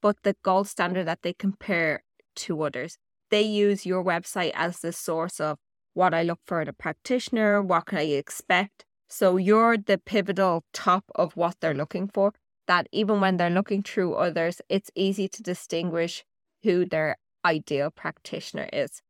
but 0.00 0.16
the 0.22 0.36
gold 0.42 0.68
standard 0.68 1.04
that 1.06 1.22
they 1.22 1.32
compare 1.32 2.02
to 2.36 2.62
others. 2.62 2.96
They 3.30 3.42
use 3.42 3.86
your 3.86 4.02
website 4.04 4.52
as 4.54 4.80
the 4.80 4.92
source 4.92 5.40
of 5.40 5.58
what 5.94 6.14
I 6.14 6.22
look 6.22 6.40
for 6.46 6.60
in 6.62 6.68
a 6.68 6.72
practitioner, 6.72 7.62
what 7.62 7.86
can 7.86 7.98
I 7.98 8.02
expect, 8.02 8.84
So 9.12 9.36
you're 9.36 9.76
the 9.76 9.98
pivotal 9.98 10.64
top 10.72 11.04
of 11.16 11.36
what 11.36 11.56
they're 11.60 11.74
looking 11.74 12.08
for. 12.08 12.32
That 12.68 12.86
even 12.92 13.20
when 13.20 13.36
they're 13.36 13.50
looking 13.50 13.82
through 13.82 14.14
others, 14.14 14.62
it's 14.68 14.90
easy 14.94 15.28
to 15.28 15.42
distinguish 15.42 16.24
who 16.62 16.86
their 16.86 17.16
ideal 17.44 17.90
practitioner 17.90 18.68
is. 18.72 19.02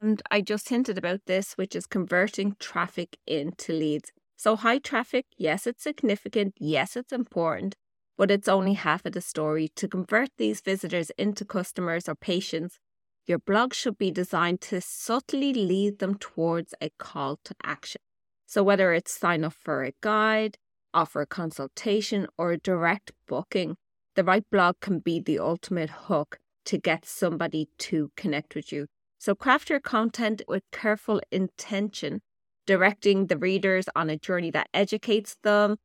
And 0.00 0.22
I 0.30 0.42
just 0.42 0.68
hinted 0.68 0.98
about 0.98 1.20
this, 1.26 1.54
which 1.54 1.74
is 1.74 1.86
converting 1.86 2.56
traffic 2.60 3.16
into 3.26 3.72
leads. 3.72 4.12
So, 4.36 4.54
high 4.56 4.78
traffic, 4.78 5.24
yes, 5.38 5.66
it's 5.66 5.82
significant. 5.82 6.54
Yes, 6.58 6.96
it's 6.96 7.12
important, 7.12 7.74
but 8.16 8.30
it's 8.30 8.48
only 8.48 8.74
half 8.74 9.04
of 9.04 9.12
the 9.12 9.20
story. 9.20 9.68
To 9.76 9.88
convert 9.88 10.30
these 10.36 10.60
visitors 10.60 11.10
into 11.18 11.44
customers 11.44 12.08
or 12.08 12.14
patients, 12.14 12.78
your 13.26 13.38
blog 13.38 13.74
should 13.74 13.98
be 13.98 14.10
designed 14.10 14.60
to 14.62 14.80
subtly 14.80 15.52
lead 15.52 15.98
them 15.98 16.16
towards 16.16 16.74
a 16.80 16.90
call 16.98 17.38
to 17.44 17.54
action. 17.64 18.00
So, 18.46 18.62
whether 18.62 18.92
it's 18.92 19.18
sign 19.18 19.44
up 19.44 19.54
for 19.54 19.82
a 19.82 19.92
guide, 20.00 20.58
offer 20.94 21.22
a 21.22 21.26
consultation, 21.26 22.26
or 22.38 22.52
a 22.52 22.58
direct 22.58 23.12
booking, 23.26 23.76
the 24.14 24.24
right 24.24 24.44
blog 24.50 24.76
can 24.80 25.00
be 25.00 25.20
the 25.20 25.38
ultimate 25.38 25.90
hook 25.90 26.38
to 26.66 26.78
get 26.78 27.04
somebody 27.04 27.68
to 27.78 28.10
connect 28.16 28.54
with 28.54 28.72
you. 28.72 28.86
So, 29.18 29.34
craft 29.34 29.70
your 29.70 29.80
content 29.80 30.42
with 30.46 30.62
careful 30.70 31.20
intention, 31.32 32.20
directing 32.66 33.26
the 33.26 33.36
readers 33.36 33.86
on 33.96 34.08
a 34.08 34.16
journey 34.16 34.52
that 34.52 34.68
educates 34.72 35.36
them 35.42 35.76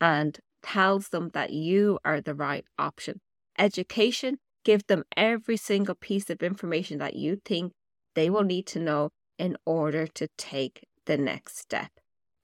and 0.00 0.38
tells 0.64 1.10
them 1.10 1.30
that 1.34 1.52
you 1.52 1.98
are 2.04 2.20
the 2.20 2.34
right 2.34 2.64
option. 2.78 3.20
Education, 3.58 4.38
give 4.64 4.86
them 4.86 5.04
every 5.16 5.56
single 5.56 5.94
piece 5.94 6.30
of 6.30 6.42
information 6.42 6.98
that 6.98 7.14
you 7.14 7.40
think 7.44 7.72
they 8.14 8.30
will 8.30 8.42
need 8.42 8.66
to 8.66 8.80
know 8.80 9.10
in 9.38 9.56
order 9.66 10.06
to 10.06 10.28
take 10.38 10.84
the 11.06 11.16
next 11.16 11.58
step. 11.58 11.90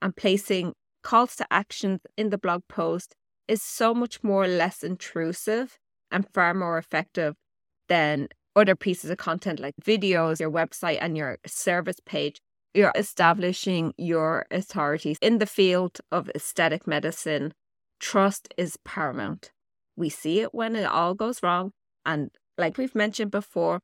And 0.02 0.14
placing 0.14 0.74
calls 1.02 1.36
to 1.36 1.46
action 1.50 2.00
in 2.16 2.30
the 2.30 2.38
blog 2.38 2.62
post 2.68 3.14
is 3.48 3.62
so 3.62 3.94
much 3.94 4.22
more 4.22 4.46
less 4.46 4.82
intrusive 4.82 5.78
and 6.10 6.26
far 6.32 6.54
more 6.54 6.78
effective 6.78 7.34
than 7.88 8.28
other 8.54 8.76
pieces 8.76 9.10
of 9.10 9.18
content 9.18 9.60
like 9.60 9.74
videos, 9.82 10.40
your 10.40 10.50
website, 10.50 10.98
and 11.00 11.16
your 11.16 11.38
service 11.46 12.00
page. 12.04 12.40
You're 12.74 12.92
establishing 12.94 13.94
your 13.96 14.46
authorities 14.50 15.18
in 15.20 15.38
the 15.38 15.46
field 15.46 15.98
of 16.12 16.30
aesthetic 16.34 16.86
medicine. 16.86 17.52
Trust 18.00 18.52
is 18.56 18.78
paramount. 18.84 19.52
We 19.96 20.08
see 20.08 20.40
it 20.40 20.54
when 20.54 20.74
it 20.74 20.86
all 20.86 21.14
goes 21.14 21.42
wrong. 21.42 21.72
And 22.04 22.30
like 22.56 22.78
we've 22.78 22.94
mentioned 22.94 23.30
before, 23.30 23.80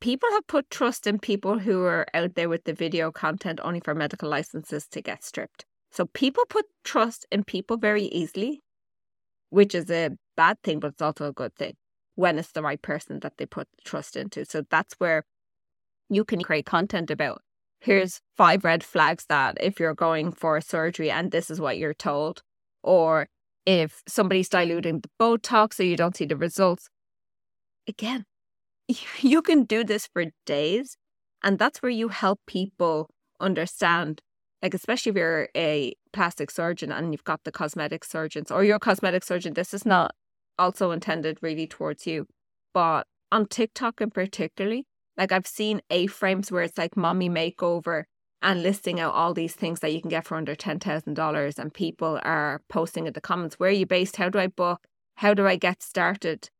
people 0.00 0.28
have 0.32 0.46
put 0.48 0.68
trust 0.68 1.06
in 1.06 1.20
people 1.20 1.60
who 1.60 1.84
are 1.84 2.06
out 2.12 2.34
there 2.34 2.48
with 2.48 2.64
the 2.64 2.72
video 2.72 3.12
content 3.12 3.60
only 3.62 3.80
for 3.80 3.94
medical 3.94 4.28
licenses 4.28 4.86
to 4.88 5.00
get 5.00 5.24
stripped. 5.24 5.64
So 5.92 6.06
people 6.06 6.44
put 6.48 6.66
trust 6.84 7.26
in 7.30 7.44
people 7.44 7.76
very 7.76 8.04
easily, 8.04 8.62
which 9.50 9.74
is 9.74 9.90
a 9.90 10.10
bad 10.36 10.56
thing, 10.64 10.80
but 10.80 10.88
it's 10.88 11.02
also 11.02 11.28
a 11.28 11.32
good 11.32 11.54
thing 11.54 11.74
when 12.16 12.38
it's 12.38 12.52
the 12.52 12.62
right 12.62 12.82
person 12.82 13.20
that 13.20 13.34
they 13.38 13.46
put 13.46 13.68
trust 13.84 14.16
into. 14.16 14.44
So 14.44 14.64
that's 14.68 14.94
where 14.98 15.24
you 16.08 16.24
can 16.24 16.42
create 16.42 16.66
content 16.66 17.10
about. 17.10 17.42
Here's 17.80 18.20
five 18.36 18.64
red 18.64 18.82
flags 18.82 19.26
that 19.28 19.56
if 19.60 19.78
you're 19.78 19.94
going 19.94 20.32
for 20.32 20.60
surgery 20.60 21.10
and 21.10 21.30
this 21.30 21.50
is 21.50 21.60
what 21.60 21.78
you're 21.78 21.94
told, 21.94 22.42
or 22.82 23.28
if 23.66 24.02
somebody's 24.08 24.48
diluting 24.48 25.00
the 25.00 25.10
Botox 25.20 25.74
so 25.74 25.82
you 25.82 25.96
don't 25.96 26.16
see 26.16 26.24
the 26.24 26.36
results. 26.36 26.88
Again, 27.88 28.24
you 29.20 29.42
can 29.42 29.64
do 29.64 29.84
this 29.84 30.08
for 30.12 30.26
days. 30.46 30.96
And 31.44 31.58
that's 31.58 31.82
where 31.82 31.90
you 31.90 32.08
help 32.08 32.40
people 32.46 33.10
understand, 33.40 34.20
like, 34.62 34.74
especially 34.74 35.10
if 35.10 35.16
you're 35.16 35.48
a 35.56 35.94
plastic 36.12 36.50
surgeon 36.50 36.92
and 36.92 37.12
you've 37.12 37.24
got 37.24 37.42
the 37.44 37.50
cosmetic 37.50 38.04
surgeons 38.04 38.50
or 38.50 38.62
you're 38.62 38.76
a 38.76 38.80
cosmetic 38.80 39.24
surgeon, 39.24 39.54
this 39.54 39.74
is 39.74 39.84
not 39.84 40.14
also 40.58 40.92
intended 40.92 41.38
really 41.40 41.66
towards 41.66 42.06
you. 42.06 42.26
But 42.72 43.06
on 43.32 43.46
TikTok 43.46 44.00
in 44.00 44.10
particularly, 44.10 44.86
like 45.16 45.32
I've 45.32 45.46
seen 45.46 45.80
A 45.90 46.06
frames 46.06 46.52
where 46.52 46.62
it's 46.62 46.78
like 46.78 46.96
mommy 46.96 47.28
makeover 47.28 48.04
and 48.42 48.62
listing 48.62 48.98
out 49.00 49.14
all 49.14 49.32
these 49.32 49.54
things 49.54 49.80
that 49.80 49.92
you 49.92 50.00
can 50.00 50.10
get 50.10 50.26
for 50.26 50.36
under 50.36 50.54
$10,000. 50.54 51.58
And 51.58 51.74
people 51.74 52.20
are 52.22 52.60
posting 52.68 53.06
in 53.06 53.12
the 53.12 53.20
comments, 53.20 53.58
where 53.58 53.70
are 53.70 53.72
you 53.72 53.86
based? 53.86 54.16
How 54.16 54.28
do 54.28 54.38
I 54.38 54.48
book? 54.48 54.86
How 55.16 55.34
do 55.34 55.46
I 55.46 55.56
get 55.56 55.82
started? 55.82 56.50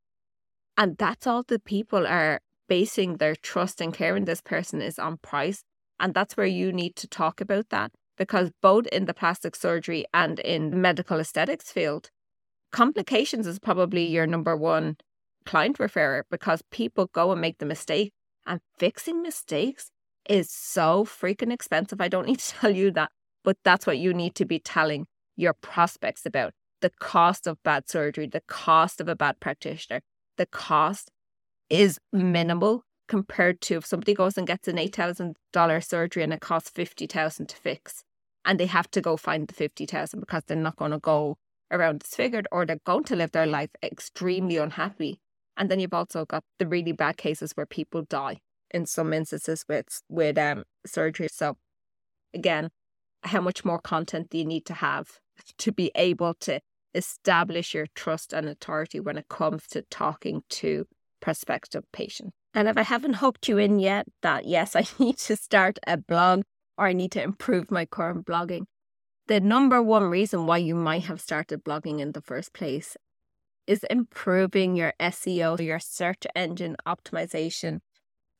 And 0.76 0.96
that's 0.96 1.26
all 1.26 1.42
the 1.42 1.58
people 1.58 2.06
are 2.06 2.40
basing 2.68 3.16
their 3.16 3.34
trust 3.34 3.80
and 3.80 3.92
care 3.92 4.16
in 4.16 4.24
this 4.24 4.40
person 4.40 4.80
is 4.80 4.98
on 4.98 5.18
price. 5.18 5.64
And 6.00 6.14
that's 6.14 6.36
where 6.36 6.46
you 6.46 6.72
need 6.72 6.96
to 6.96 7.08
talk 7.08 7.40
about 7.40 7.68
that 7.70 7.92
because 8.16 8.50
both 8.60 8.86
in 8.88 9.06
the 9.06 9.14
plastic 9.14 9.56
surgery 9.56 10.04
and 10.14 10.38
in 10.38 10.70
the 10.70 10.76
medical 10.76 11.18
aesthetics 11.18 11.70
field, 11.70 12.10
complications 12.70 13.46
is 13.46 13.58
probably 13.58 14.06
your 14.06 14.26
number 14.26 14.56
one 14.56 14.96
client 15.44 15.78
referrer 15.78 16.22
because 16.30 16.62
people 16.70 17.10
go 17.12 17.32
and 17.32 17.40
make 17.40 17.58
the 17.58 17.66
mistake 17.66 18.12
and 18.46 18.60
fixing 18.78 19.22
mistakes 19.22 19.90
is 20.28 20.50
so 20.50 21.04
freaking 21.04 21.52
expensive. 21.52 22.00
I 22.00 22.08
don't 22.08 22.26
need 22.26 22.38
to 22.38 22.54
tell 22.60 22.74
you 22.74 22.90
that, 22.92 23.10
but 23.44 23.56
that's 23.64 23.86
what 23.86 23.98
you 23.98 24.14
need 24.14 24.34
to 24.36 24.44
be 24.44 24.58
telling 24.58 25.06
your 25.36 25.54
prospects 25.54 26.26
about 26.26 26.52
the 26.80 26.90
cost 27.00 27.46
of 27.46 27.62
bad 27.62 27.88
surgery, 27.88 28.26
the 28.26 28.42
cost 28.48 29.00
of 29.00 29.08
a 29.08 29.16
bad 29.16 29.40
practitioner. 29.40 30.00
The 30.36 30.46
cost 30.46 31.10
is 31.70 31.98
minimal 32.12 32.84
compared 33.08 33.60
to 33.62 33.76
if 33.76 33.86
somebody 33.86 34.14
goes 34.14 34.36
and 34.36 34.46
gets 34.46 34.68
an 34.68 34.76
$8,000 34.76 35.84
surgery 35.84 36.22
and 36.22 36.32
it 36.32 36.40
costs 36.40 36.70
50000 36.70 37.48
to 37.48 37.56
fix 37.56 38.04
and 38.44 38.58
they 38.58 38.66
have 38.66 38.90
to 38.90 39.00
go 39.00 39.16
find 39.16 39.48
the 39.48 39.54
50000 39.54 40.20
because 40.20 40.42
they're 40.46 40.56
not 40.56 40.76
going 40.76 40.90
to 40.90 40.98
go 40.98 41.36
around 41.70 42.00
disfigured 42.00 42.48
or 42.50 42.66
they're 42.66 42.78
going 42.84 43.04
to 43.04 43.16
live 43.16 43.32
their 43.32 43.46
life 43.46 43.70
extremely 43.82 44.56
unhappy. 44.56 45.20
And 45.56 45.70
then 45.70 45.80
you've 45.80 45.94
also 45.94 46.24
got 46.24 46.42
the 46.58 46.66
really 46.66 46.92
bad 46.92 47.16
cases 47.16 47.52
where 47.54 47.66
people 47.66 48.02
die 48.02 48.38
in 48.72 48.86
some 48.86 49.12
instances 49.12 49.64
with 49.68 50.02
with 50.08 50.38
um 50.38 50.64
surgery. 50.86 51.28
So 51.30 51.56
again, 52.34 52.70
how 53.22 53.40
much 53.40 53.64
more 53.64 53.78
content 53.78 54.30
do 54.30 54.38
you 54.38 54.44
need 54.44 54.66
to 54.66 54.74
have 54.74 55.20
to 55.58 55.72
be 55.72 55.90
able 55.94 56.34
to 56.40 56.60
establish 56.94 57.74
your 57.74 57.86
trust 57.94 58.32
and 58.32 58.48
authority 58.48 59.00
when 59.00 59.16
it 59.16 59.28
comes 59.28 59.66
to 59.68 59.82
talking 59.82 60.42
to 60.50 60.86
prospective 61.20 61.84
patients? 61.92 62.32
And 62.54 62.68
if 62.68 62.76
I 62.76 62.82
haven't 62.82 63.14
hooked 63.14 63.48
you 63.48 63.58
in 63.58 63.78
yet 63.78 64.06
that 64.22 64.44
yes, 64.44 64.76
I 64.76 64.84
need 64.98 65.18
to 65.18 65.36
start 65.36 65.78
a 65.86 65.96
blog 65.96 66.42
or 66.78 66.86
I 66.86 66.92
need 66.92 67.12
to 67.12 67.22
improve 67.22 67.70
my 67.70 67.86
current 67.86 68.26
blogging, 68.26 68.64
the 69.28 69.40
number 69.40 69.82
one 69.82 70.04
reason 70.04 70.46
why 70.46 70.58
you 70.58 70.74
might 70.74 71.04
have 71.04 71.20
started 71.20 71.64
blogging 71.64 72.00
in 72.00 72.12
the 72.12 72.20
first 72.20 72.52
place 72.52 72.96
is 73.66 73.84
improving 73.88 74.74
your 74.76 74.92
SEO, 75.00 75.64
your 75.64 75.78
search 75.78 76.26
engine 76.34 76.76
optimization. 76.86 77.78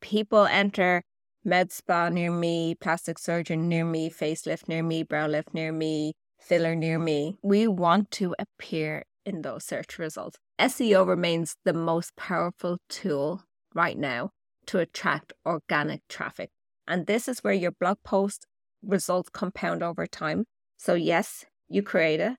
People 0.02 0.46
enter 0.46 1.02
med 1.44 1.72
spa 1.72 2.10
near 2.10 2.30
me, 2.30 2.74
plastic 2.74 3.18
surgeon 3.18 3.68
near 3.68 3.84
me, 3.84 4.10
facelift 4.10 4.68
near 4.68 4.82
me, 4.82 5.02
brow 5.02 5.26
lift 5.26 5.54
near 5.54 5.72
me, 5.72 6.12
filler 6.38 6.74
near 6.74 6.98
me. 6.98 7.36
We 7.42 7.68
want 7.68 8.10
to 8.12 8.34
appear 8.38 9.04
in 9.24 9.42
those 9.42 9.64
search 9.64 9.98
results. 9.98 10.36
SEO 10.58 11.06
remains 11.06 11.56
the 11.64 11.72
most 11.72 12.14
powerful 12.16 12.78
tool 12.88 13.42
right 13.74 13.96
now 13.96 14.30
to 14.66 14.80
attract 14.80 15.32
organic 15.46 16.06
traffic. 16.08 16.50
And 16.86 17.06
this 17.06 17.28
is 17.28 17.38
where 17.40 17.54
your 17.54 17.70
blog 17.70 17.98
post 18.04 18.46
results 18.82 19.30
compound 19.30 19.82
over 19.82 20.06
time. 20.06 20.44
So, 20.78 20.94
yes, 20.94 21.44
you 21.68 21.82
create 21.82 22.20
it. 22.20 22.36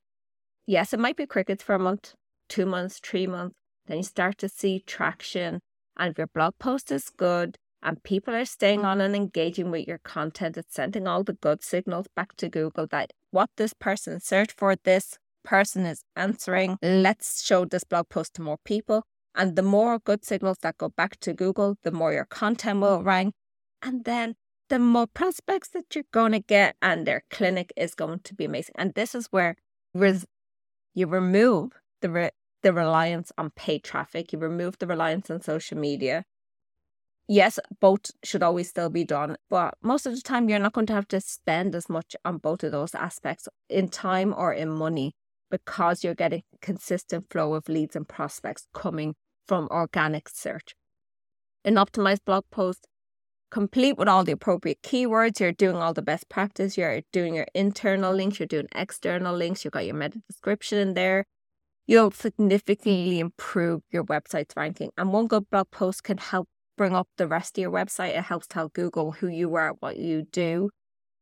Yes, 0.66 0.94
it 0.94 1.00
might 1.00 1.18
be 1.18 1.26
crickets 1.26 1.64
for 1.64 1.76
a 1.76 1.80
month, 1.80 2.14
two 2.50 2.66
months, 2.66 3.00
three 3.00 3.26
months. 3.26 3.56
Then 3.88 3.98
you 3.98 4.04
start 4.04 4.38
to 4.40 4.50
see 4.50 4.84
traction. 4.86 5.60
And 5.98 6.12
if 6.12 6.18
your 6.18 6.28
blog 6.28 6.56
post 6.60 6.92
is 6.92 7.10
good 7.10 7.58
and 7.82 8.02
people 8.04 8.34
are 8.34 8.46
staying 8.46 8.86
on 8.86 9.02
and 9.02 9.16
engaging 9.16 9.72
with 9.72 9.88
your 9.88 10.00
content, 10.00 10.58
it's 10.58 10.74
sending 10.74 11.08
all 11.08 11.24
the 11.24 11.34
good 11.34 11.64
signals 11.64 12.08
back 12.16 12.36
to 12.38 12.50
Google 12.50 12.88
that 12.88 13.14
what 13.32 13.50
this 13.58 13.74
person 13.74 14.20
searched 14.20 14.54
for, 14.58 14.76
this 14.76 15.18
person 15.44 15.86
is 15.86 16.04
answering. 16.16 16.78
Let's 16.82 17.46
show 17.46 17.66
this 17.66 17.84
blog 17.84 18.10
post 18.10 18.36
to 18.36 18.42
more 18.42 18.58
people. 18.64 19.04
And 19.36 19.56
the 19.56 19.64
more 19.64 20.00
good 20.00 20.24
signals 20.24 20.60
that 20.62 20.78
go 20.78 20.90
back 20.90 21.20
to 21.22 21.34
Google, 21.34 21.78
the 21.84 21.92
more 21.92 22.14
your 22.14 22.26
content 22.26 22.82
will 22.82 23.02
rank. 23.02 23.34
And 23.82 24.06
then 24.06 24.36
the 24.70 24.80
more 24.80 25.08
prospects 25.08 25.70
that 25.70 25.94
you're 25.94 26.06
going 26.12 26.32
to 26.32 26.40
get 26.40 26.76
and 26.82 27.06
their 27.06 27.24
clinic 27.30 27.74
is 27.76 27.96
going 27.96 28.20
to 28.20 28.34
be 28.34 28.46
amazing. 28.46 28.76
And 28.78 28.94
this 28.94 29.14
is 29.14 29.28
where 29.28 29.56
res- 29.94 30.26
you 30.94 31.08
remove 31.08 31.72
the 32.02 32.10
re- 32.10 32.32
the 32.64 32.74
reliance 32.74 33.32
on 33.38 33.52
paid 33.52 33.84
traffic, 33.84 34.34
you 34.34 34.40
remove 34.40 34.80
the 34.80 34.88
reliance 34.88 35.30
on 35.30 35.42
social 35.42 35.78
media. 35.78 36.26
Yes, 37.28 37.60
both 37.80 38.12
should 38.24 38.44
always 38.44 38.70
still 38.70 38.90
be 38.90 39.06
done, 39.06 39.38
but 39.50 39.76
most 39.82 40.06
of 40.06 40.14
the 40.14 40.22
time 40.22 40.50
you're 40.50 40.60
not 40.60 40.74
going 40.74 40.88
to 40.88 40.94
have 40.94 41.08
to 41.10 41.22
spend 41.22 41.74
as 41.76 41.88
much 41.88 42.16
on 42.26 42.38
both 42.38 42.64
of 42.64 42.72
those 42.72 42.94
aspects 42.96 43.48
in 43.70 43.88
time 43.88 44.34
or 44.36 44.54
in 44.54 44.70
money 44.70 45.14
because 45.50 46.04
you're 46.04 46.16
getting 46.16 46.44
consistent 46.62 47.28
flow 47.30 47.54
of 47.54 47.70
leads 47.70 47.96
and 47.96 48.08
prospects 48.08 48.68
coming 48.74 49.16
from 49.48 49.68
organic 49.72 50.28
search. 50.28 50.76
An 51.64 51.76
optimized 51.76 52.26
blog 52.26 52.44
post 52.52 52.88
complete 53.52 53.98
with 53.98 54.10
all 54.10 54.24
the 54.24 54.32
appropriate 54.32 54.82
keywords. 54.82 55.40
You're 55.40 55.52
doing 55.52 55.76
all 55.76 55.94
the 55.94 56.02
best 56.02 56.28
practice. 56.28 56.76
You're 56.76 57.02
doing 57.14 57.36
your 57.36 57.46
internal 57.54 58.14
links. 58.14 58.40
You're 58.40 58.48
doing 58.48 58.68
external 58.74 59.36
links. 59.36 59.64
You've 59.64 59.74
got 59.74 59.86
your 59.86 59.96
meta 59.96 60.20
description 60.28 60.80
in 60.80 60.94
there. 60.96 61.26
You'll 61.86 62.12
significantly 62.12 63.20
improve 63.20 63.82
your 63.92 64.06
website's 64.06 64.56
ranking. 64.56 64.92
And 64.98 65.12
one 65.12 65.28
good 65.28 65.50
blog 65.50 65.70
post 65.72 66.04
can 66.04 66.18
help 66.18 66.48
bring 66.78 66.96
up 66.96 67.10
the 67.18 67.28
rest 67.28 67.58
of 67.58 67.62
your 67.62 67.72
website. 67.72 68.18
It 68.18 68.24
helps 68.24 68.48
tell 68.48 68.70
Google 68.70 69.12
who 69.14 69.28
you 69.28 69.54
are, 69.56 69.74
what 69.80 69.98
you 69.98 70.24
do. 70.32 70.70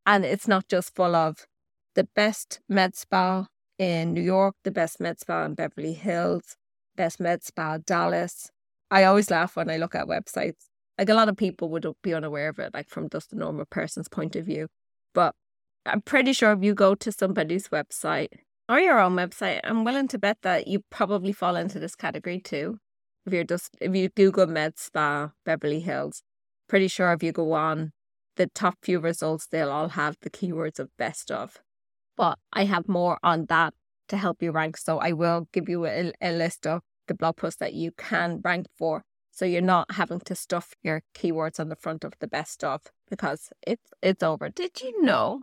And 0.06 0.24
it's 0.24 0.48
not 0.48 0.68
just 0.68 0.96
full 0.96 1.16
of 1.16 1.46
the 1.96 2.04
best 2.16 2.60
med 2.70 2.96
spa 2.96 3.48
in 3.80 4.14
New 4.14 4.22
York, 4.22 4.56
the 4.64 4.72
best 4.72 5.00
med 5.00 5.20
spa 5.20 5.46
in 5.46 5.56
Beverly 5.56 5.94
Hills, 5.94 6.56
best 6.96 7.20
med 7.20 7.44
spa 7.44 7.80
Dallas. 7.84 8.52
I 8.92 9.04
always 9.04 9.32
laugh 9.32 9.56
when 9.56 9.70
I 9.70 9.78
look 9.78 9.96
at 9.96 10.08
websites. 10.08 10.68
Like 10.98 11.10
a 11.10 11.16
lot 11.16 11.30
of 11.30 11.38
people 11.38 11.70
would 11.70 11.88
be 12.04 12.14
unaware 12.14 12.50
of 12.50 12.60
it, 12.60 12.74
like 12.74 12.88
from 12.88 13.10
just 13.10 13.34
a 13.34 13.36
normal 13.36 13.66
person's 13.66 14.08
point 14.08 14.36
of 14.36 14.46
view. 14.46 14.68
But 15.14 15.34
I'm 15.86 16.02
pretty 16.02 16.34
sure 16.34 16.52
if 16.52 16.64
you 16.64 16.76
go 16.76 16.94
to 16.94 17.12
somebody's 17.12 17.70
website 17.70 18.28
or 18.72 18.80
your 18.80 19.00
own 19.00 19.16
website, 19.16 19.60
I'm 19.66 19.84
willing 19.84 20.08
to 20.08 20.18
bet 20.18 20.38
that 20.44 20.66
you 20.66 20.80
probably 20.90 21.34
fall 21.34 21.58
into 21.58 21.78
this 21.78 21.94
category 21.94 22.40
too. 22.40 22.78
If 23.26 23.34
you're 23.34 23.44
just 23.44 23.76
if 23.82 23.94
you 23.94 24.08
Google 24.08 24.48
Med 24.48 24.80
Spa 24.80 25.32
Beverly 25.46 25.82
Hills, 25.82 26.24
pretty 26.70 26.88
sure 26.88 27.12
if 27.12 27.22
you 27.22 27.34
go 27.34 27.52
on 27.52 27.92
the 28.38 28.48
top 28.48 28.78
few 28.82 29.00
results, 29.00 29.46
they'll 29.46 29.72
all 29.72 29.90
have 29.90 30.16
the 30.22 30.30
keywords 30.30 30.80
of 30.80 30.90
best 30.98 31.32
of. 31.32 31.60
But 32.16 32.40
I 32.54 32.64
have 32.64 32.88
more 32.88 33.20
on 33.22 33.48
that 33.50 33.74
to 34.08 34.16
help 34.16 34.42
you 34.42 34.52
rank. 34.52 34.78
So 34.78 35.00
I 35.00 35.12
will 35.12 35.50
give 35.52 35.68
you 35.68 35.86
a, 35.86 36.14
a 36.22 36.32
list 36.32 36.66
of 36.66 36.82
the 37.08 37.14
blog 37.14 37.36
posts 37.36 37.60
that 37.60 37.74
you 37.74 37.92
can 37.92 38.40
rank 38.42 38.68
for. 38.78 39.04
So 39.32 39.44
you're 39.44 39.62
not 39.62 39.92
having 39.92 40.22
to 40.22 40.36
stuff 40.36 40.76
your 40.82 41.02
keywords 41.14 41.60
on 41.60 41.68
the 41.68 41.76
front 41.76 42.06
of 42.06 42.14
the 42.20 42.28
best 42.28 42.64
of 42.64 42.84
because 43.10 43.50
it's 43.68 43.92
it's 44.02 44.24
over. 44.24 44.48
Did 44.48 44.82
you 44.82 45.02
know 45.04 45.42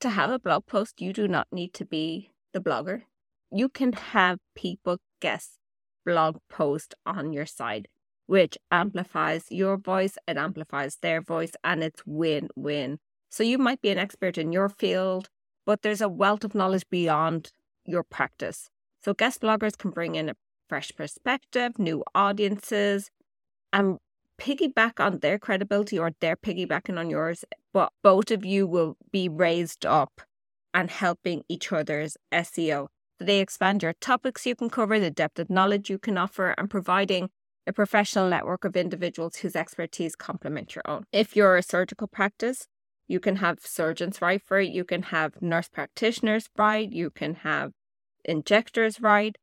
to 0.00 0.10
have 0.10 0.30
a 0.30 0.40
blog 0.40 0.66
post 0.66 1.00
you 1.00 1.12
do 1.12 1.28
not 1.28 1.46
need 1.52 1.72
to 1.74 1.84
be 1.84 2.32
the 2.52 2.60
blogger? 2.60 3.02
You 3.50 3.68
can 3.68 3.92
have 3.92 4.38
people 4.54 4.98
guess 5.20 5.58
blog 6.04 6.38
post 6.48 6.94
on 7.06 7.32
your 7.32 7.46
site, 7.46 7.86
which 8.26 8.58
amplifies 8.70 9.46
your 9.50 9.76
voice, 9.76 10.16
it 10.26 10.36
amplifies 10.36 10.96
their 10.96 11.20
voice, 11.20 11.52
and 11.64 11.82
it's 11.82 12.02
win 12.06 12.48
win. 12.56 12.98
So 13.30 13.42
you 13.42 13.58
might 13.58 13.82
be 13.82 13.90
an 13.90 13.98
expert 13.98 14.38
in 14.38 14.52
your 14.52 14.68
field, 14.68 15.28
but 15.66 15.82
there's 15.82 16.00
a 16.00 16.08
wealth 16.08 16.44
of 16.44 16.54
knowledge 16.54 16.84
beyond 16.90 17.52
your 17.84 18.02
practice. 18.02 18.70
So 19.02 19.14
guest 19.14 19.42
bloggers 19.42 19.76
can 19.76 19.90
bring 19.90 20.14
in 20.14 20.28
a 20.28 20.36
fresh 20.68 20.92
perspective, 20.96 21.78
new 21.78 22.02
audiences, 22.14 23.10
and 23.72 23.98
piggyback 24.38 25.00
on 25.00 25.18
their 25.18 25.38
credibility 25.38 25.98
or 25.98 26.12
they're 26.20 26.36
piggybacking 26.36 26.98
on 26.98 27.10
yours, 27.10 27.44
but 27.72 27.92
both 28.02 28.30
of 28.30 28.44
you 28.44 28.66
will 28.66 28.96
be 29.10 29.28
raised 29.28 29.84
up 29.84 30.20
and 30.74 30.90
helping 30.90 31.42
each 31.48 31.72
other's 31.72 32.16
SEO. 32.32 32.88
They 33.18 33.40
expand 33.40 33.82
your 33.82 33.94
topics 33.94 34.46
you 34.46 34.54
can 34.54 34.70
cover, 34.70 35.00
the 35.00 35.10
depth 35.10 35.38
of 35.38 35.50
knowledge 35.50 35.90
you 35.90 35.98
can 35.98 36.16
offer, 36.16 36.54
and 36.56 36.70
providing 36.70 37.30
a 37.66 37.72
professional 37.72 38.28
network 38.28 38.64
of 38.64 38.76
individuals 38.76 39.36
whose 39.36 39.56
expertise 39.56 40.14
complement 40.14 40.74
your 40.74 40.82
own. 40.86 41.04
If 41.12 41.36
you're 41.36 41.56
a 41.56 41.62
surgical 41.62 42.06
practice, 42.06 42.66
you 43.06 43.20
can 43.20 43.36
have 43.36 43.58
surgeons 43.60 44.22
write 44.22 44.42
for 44.42 44.60
it, 44.60 44.70
you 44.70 44.84
can 44.84 45.04
have 45.04 45.42
nurse 45.42 45.68
practitioners 45.68 46.48
write, 46.56 46.92
you 46.92 47.10
can 47.10 47.36
have 47.36 47.72
injectors 48.24 49.00
write. 49.00 49.36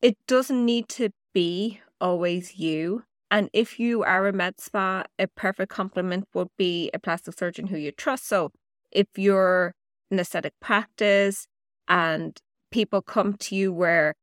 It 0.00 0.16
doesn't 0.26 0.64
need 0.64 0.88
to 0.90 1.10
be 1.34 1.80
always 2.00 2.58
you. 2.58 3.04
And 3.30 3.48
if 3.52 3.78
you 3.78 4.02
are 4.02 4.26
a 4.26 4.32
med 4.32 4.60
spa, 4.60 5.04
a 5.18 5.26
perfect 5.26 5.70
complement 5.70 6.28
would 6.34 6.48
be 6.56 6.90
a 6.92 6.98
plastic 6.98 7.38
surgeon 7.38 7.68
who 7.68 7.76
you 7.76 7.92
trust. 7.92 8.26
So 8.26 8.52
if 8.90 9.06
you're 9.16 9.74
an 10.10 10.18
aesthetic 10.18 10.54
practice 10.60 11.46
and 11.88 12.38
people 12.70 13.02
come 13.02 13.34
to 13.34 13.54
you 13.54 13.72
where 13.72 14.14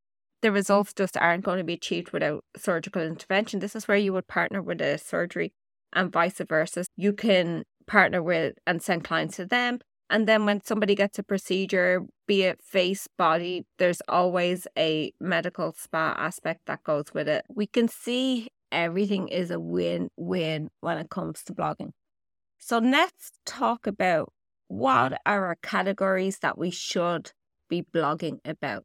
the 0.41 0.51
results 0.51 0.93
just 0.93 1.17
aren't 1.17 1.43
going 1.43 1.57
to 1.57 1.63
be 1.63 1.73
achieved 1.73 2.11
without 2.11 2.43
surgical 2.55 3.01
intervention. 3.01 3.59
This 3.59 3.75
is 3.75 3.87
where 3.87 3.97
you 3.97 4.13
would 4.13 4.27
partner 4.27 4.61
with 4.61 4.81
a 4.81 4.97
surgery 4.97 5.53
and 5.93 6.11
vice 6.11 6.39
versa. 6.47 6.85
You 6.95 7.13
can 7.13 7.63
partner 7.87 8.21
with 8.21 8.55
and 8.65 8.81
send 8.81 9.03
clients 9.03 9.37
to 9.37 9.45
them. 9.45 9.79
And 10.09 10.27
then 10.27 10.45
when 10.45 10.63
somebody 10.63 10.95
gets 10.95 11.19
a 11.19 11.23
procedure, 11.23 12.03
be 12.27 12.43
it 12.43 12.61
face, 12.63 13.07
body, 13.17 13.65
there's 13.77 14.01
always 14.07 14.67
a 14.77 15.11
medical 15.19 15.73
spa 15.77 16.15
aspect 16.17 16.61
that 16.67 16.83
goes 16.83 17.13
with 17.13 17.27
it. 17.27 17.43
We 17.49 17.67
can 17.67 17.89
see 17.89 18.47
everything 18.71 19.27
is 19.27 19.51
a 19.51 19.59
win 19.59 20.09
win 20.15 20.69
when 20.79 20.97
it 20.97 21.09
comes 21.09 21.43
to 21.43 21.53
blogging. 21.53 21.91
So 22.57 22.77
let's 22.79 23.31
talk 23.45 23.85
about 23.85 24.31
what 24.67 25.13
are 25.25 25.45
our 25.45 25.57
categories 25.61 26.39
that 26.39 26.57
we 26.57 26.69
should 26.71 27.31
be 27.69 27.83
blogging 27.93 28.39
about. 28.45 28.83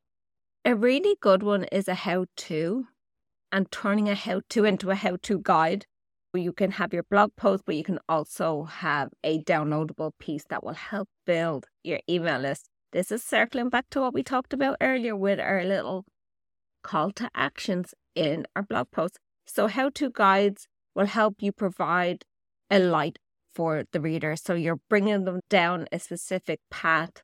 A 0.64 0.74
really 0.74 1.16
good 1.20 1.42
one 1.42 1.64
is 1.64 1.88
a 1.88 1.94
how 1.94 2.26
to 2.36 2.86
and 3.50 3.70
turning 3.70 4.08
a 4.08 4.14
how 4.14 4.40
to 4.50 4.64
into 4.64 4.90
a 4.90 4.94
how 4.94 5.16
to 5.22 5.38
guide. 5.38 5.86
Where 6.30 6.42
you 6.42 6.54
can 6.54 6.70
have 6.70 6.94
your 6.94 7.02
blog 7.02 7.36
post, 7.36 7.64
but 7.66 7.74
you 7.74 7.84
can 7.84 7.98
also 8.08 8.64
have 8.64 9.10
a 9.22 9.42
downloadable 9.42 10.12
piece 10.18 10.44
that 10.48 10.64
will 10.64 10.72
help 10.72 11.08
build 11.26 11.66
your 11.84 12.00
email 12.08 12.40
list. 12.40 12.70
This 12.92 13.12
is 13.12 13.22
circling 13.22 13.68
back 13.68 13.90
to 13.90 14.00
what 14.00 14.14
we 14.14 14.22
talked 14.22 14.54
about 14.54 14.78
earlier 14.80 15.14
with 15.14 15.38
our 15.38 15.62
little 15.62 16.06
call 16.82 17.10
to 17.12 17.28
actions 17.34 17.92
in 18.14 18.46
our 18.56 18.62
blog 18.62 18.90
post. 18.90 19.18
So, 19.46 19.66
how 19.66 19.90
to 19.90 20.08
guides 20.08 20.68
will 20.94 21.06
help 21.06 21.36
you 21.40 21.52
provide 21.52 22.24
a 22.70 22.78
light 22.78 23.18
for 23.54 23.84
the 23.92 24.00
reader. 24.00 24.36
So, 24.36 24.54
you're 24.54 24.80
bringing 24.88 25.24
them 25.24 25.40
down 25.48 25.86
a 25.92 25.98
specific 25.98 26.60
path 26.70 27.22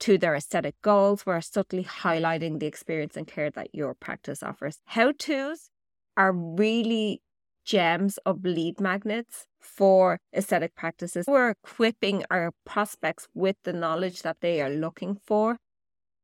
to 0.00 0.18
their 0.18 0.34
aesthetic 0.34 0.74
goals, 0.82 1.24
we're 1.24 1.40
subtly 1.40 1.84
highlighting 1.84 2.60
the 2.60 2.66
experience 2.66 3.16
and 3.16 3.26
care 3.26 3.50
that 3.50 3.74
your 3.74 3.94
practice 3.94 4.42
offers. 4.42 4.78
How 4.84 5.12
to's 5.12 5.70
are 6.16 6.32
really 6.32 7.22
gems 7.64 8.18
of 8.18 8.44
lead 8.44 8.80
magnets 8.80 9.46
for 9.60 10.18
aesthetic 10.34 10.74
practices. 10.74 11.26
We're 11.26 11.50
equipping 11.50 12.24
our 12.30 12.52
prospects 12.64 13.26
with 13.34 13.56
the 13.64 13.72
knowledge 13.72 14.22
that 14.22 14.36
they 14.40 14.60
are 14.62 14.70
looking 14.70 15.18
for 15.26 15.58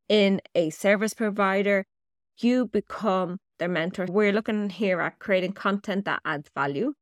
in 0.08 0.40
a 0.54 0.70
service 0.70 1.14
provider. 1.14 1.84
You 2.38 2.66
become 2.66 3.38
their 3.58 3.68
mentor. 3.68 4.06
We're 4.08 4.32
looking 4.32 4.70
here 4.70 5.00
at 5.00 5.18
creating 5.18 5.54
content 5.54 6.04
that 6.04 6.20
adds 6.24 6.48
value. 6.54 6.94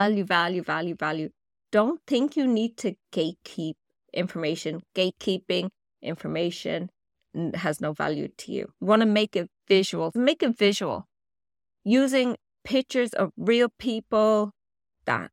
Value, 0.00 0.24
value, 0.24 0.62
value, 0.62 0.94
value. 0.94 1.30
Don't 1.76 2.00
think 2.06 2.38
you 2.38 2.46
need 2.46 2.78
to 2.78 2.94
gatekeep 3.12 3.74
information. 4.14 4.80
Gatekeeping 4.94 5.68
information 6.00 6.88
has 7.52 7.82
no 7.82 7.92
value 7.92 8.28
to 8.38 8.50
you. 8.50 8.72
You 8.80 8.86
want 8.86 9.00
to 9.00 9.06
make 9.06 9.36
it 9.36 9.50
visual. 9.68 10.10
Make 10.14 10.42
it 10.42 10.56
visual 10.56 11.06
using 11.84 12.36
pictures 12.64 13.10
of 13.10 13.30
real 13.36 13.68
people 13.78 14.52
that 15.04 15.32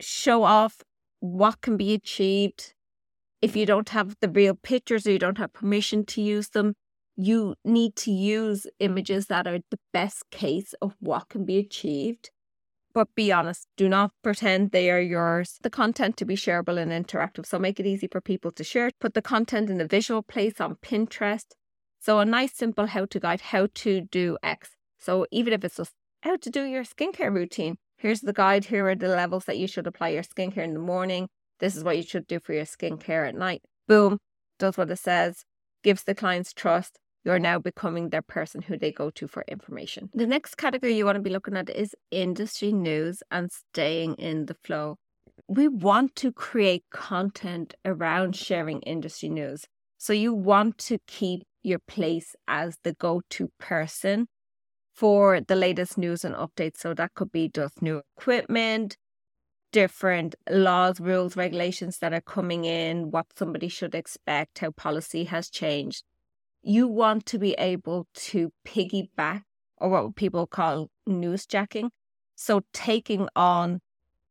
show 0.00 0.44
off 0.44 0.80
what 1.20 1.60
can 1.60 1.76
be 1.76 1.92
achieved. 1.92 2.72
If 3.42 3.54
you 3.54 3.66
don't 3.66 3.90
have 3.90 4.16
the 4.22 4.30
real 4.30 4.54
pictures 4.54 5.06
or 5.06 5.10
you 5.10 5.18
don't 5.18 5.36
have 5.36 5.52
permission 5.52 6.06
to 6.06 6.22
use 6.22 6.48
them, 6.48 6.72
you 7.16 7.54
need 7.66 7.96
to 7.96 8.10
use 8.10 8.66
images 8.78 9.26
that 9.26 9.46
are 9.46 9.58
the 9.70 9.78
best 9.92 10.22
case 10.30 10.72
of 10.80 10.96
what 11.00 11.28
can 11.28 11.44
be 11.44 11.58
achieved 11.58 12.30
but 12.96 13.14
be 13.14 13.30
honest, 13.30 13.68
do 13.76 13.90
not 13.90 14.12
pretend 14.22 14.70
they 14.70 14.90
are 14.90 14.98
yours. 14.98 15.58
The 15.62 15.68
content 15.68 16.16
to 16.16 16.24
be 16.24 16.34
shareable 16.34 16.78
and 16.80 16.90
interactive, 16.90 17.44
so 17.44 17.58
make 17.58 17.78
it 17.78 17.84
easy 17.84 18.08
for 18.10 18.22
people 18.22 18.50
to 18.52 18.64
share. 18.64 18.90
Put 18.98 19.12
the 19.12 19.20
content 19.20 19.68
in 19.68 19.78
a 19.82 19.86
visual 19.86 20.22
place 20.22 20.62
on 20.62 20.76
Pinterest. 20.76 21.44
So 22.00 22.20
a 22.20 22.24
nice 22.24 22.54
simple 22.54 22.86
how 22.86 23.04
to 23.04 23.20
guide 23.20 23.42
how 23.52 23.68
to 23.82 24.00
do 24.00 24.38
X. 24.42 24.70
So 24.98 25.26
even 25.30 25.52
if 25.52 25.62
it's 25.62 25.76
just 25.76 25.92
how 26.22 26.36
to 26.38 26.48
do 26.48 26.62
your 26.62 26.84
skincare 26.84 27.30
routine, 27.30 27.76
here's 27.98 28.22
the 28.22 28.32
guide. 28.32 28.64
Here 28.64 28.88
are 28.88 28.94
the 28.94 29.08
levels 29.08 29.44
that 29.44 29.58
you 29.58 29.66
should 29.66 29.86
apply 29.86 30.08
your 30.08 30.22
skincare 30.22 30.64
in 30.64 30.72
the 30.72 30.80
morning. 30.80 31.28
This 31.60 31.76
is 31.76 31.84
what 31.84 31.98
you 31.98 32.02
should 32.02 32.26
do 32.26 32.40
for 32.40 32.54
your 32.54 32.64
skincare 32.64 33.28
at 33.28 33.34
night. 33.34 33.60
Boom, 33.86 34.16
does 34.58 34.78
what 34.78 34.90
it 34.90 34.98
says, 34.98 35.44
gives 35.84 36.04
the 36.04 36.14
clients 36.14 36.54
trust, 36.54 36.98
you're 37.26 37.40
now 37.40 37.58
becoming 37.58 38.10
their 38.10 38.22
person 38.22 38.62
who 38.62 38.78
they 38.78 38.92
go 38.92 39.10
to 39.10 39.26
for 39.26 39.44
information. 39.48 40.08
The 40.14 40.28
next 40.28 40.54
category 40.54 40.96
you 40.96 41.04
want 41.04 41.16
to 41.16 41.22
be 41.22 41.28
looking 41.30 41.56
at 41.56 41.68
is 41.68 41.92
industry 42.12 42.72
news 42.72 43.20
and 43.32 43.50
staying 43.50 44.14
in 44.14 44.46
the 44.46 44.54
flow. 44.62 44.98
We 45.48 45.66
want 45.66 46.14
to 46.16 46.30
create 46.30 46.84
content 46.92 47.74
around 47.84 48.36
sharing 48.36 48.80
industry 48.82 49.28
news. 49.28 49.64
So 49.98 50.12
you 50.12 50.32
want 50.32 50.78
to 50.78 50.98
keep 51.08 51.42
your 51.64 51.80
place 51.80 52.36
as 52.46 52.78
the 52.84 52.92
go 52.92 53.22
to 53.30 53.50
person 53.58 54.28
for 54.94 55.40
the 55.40 55.56
latest 55.56 55.98
news 55.98 56.24
and 56.24 56.34
updates. 56.36 56.76
So 56.76 56.94
that 56.94 57.14
could 57.14 57.32
be 57.32 57.48
just 57.48 57.82
new 57.82 58.02
equipment, 58.16 58.96
different 59.72 60.36
laws, 60.48 61.00
rules, 61.00 61.36
regulations 61.36 61.98
that 61.98 62.12
are 62.12 62.20
coming 62.20 62.64
in, 62.64 63.10
what 63.10 63.26
somebody 63.36 63.66
should 63.66 63.96
expect, 63.96 64.60
how 64.60 64.70
policy 64.70 65.24
has 65.24 65.50
changed 65.50 66.04
you 66.66 66.88
want 66.88 67.24
to 67.26 67.38
be 67.38 67.52
able 67.52 68.08
to 68.12 68.50
piggyback 68.66 69.42
or 69.78 69.88
what 69.88 70.16
people 70.16 70.46
call 70.48 70.88
newsjacking. 71.08 71.90
So 72.34 72.62
taking 72.72 73.28
on 73.36 73.80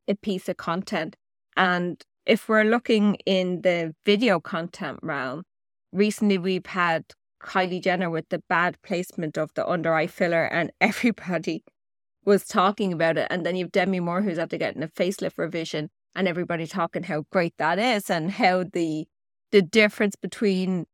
a 0.07 0.15
piece 0.15 0.49
of 0.49 0.57
content. 0.57 1.15
And 1.55 2.03
if 2.25 2.49
we're 2.49 2.65
looking 2.65 3.15
in 3.25 3.61
the 3.61 3.95
video 4.05 4.41
content 4.41 4.99
realm, 5.01 5.43
recently 5.93 6.37
we've 6.37 6.65
had 6.65 7.05
Kylie 7.41 7.81
Jenner 7.81 8.09
with 8.09 8.27
the 8.29 8.43
bad 8.49 8.77
placement 8.83 9.37
of 9.37 9.51
the 9.55 9.65
under 9.67 9.93
eye 9.93 10.07
filler, 10.07 10.43
and 10.43 10.71
everybody 10.81 11.63
was 12.25 12.45
talking 12.45 12.91
about 12.91 13.17
it. 13.17 13.27
And 13.29 13.45
then 13.45 13.55
you've 13.55 13.71
Demi 13.71 14.01
Moore 14.01 14.21
who's 14.21 14.39
after 14.39 14.57
getting 14.57 14.83
a 14.83 14.87
facelift 14.87 15.37
revision, 15.37 15.89
and 16.13 16.27
everybody 16.27 16.67
talking 16.67 17.03
how 17.03 17.23
great 17.31 17.53
that 17.59 17.79
is 17.79 18.09
and 18.09 18.31
how 18.31 18.63
the 18.63 19.05
the 19.51 19.61
difference 19.61 20.15
between 20.15 20.85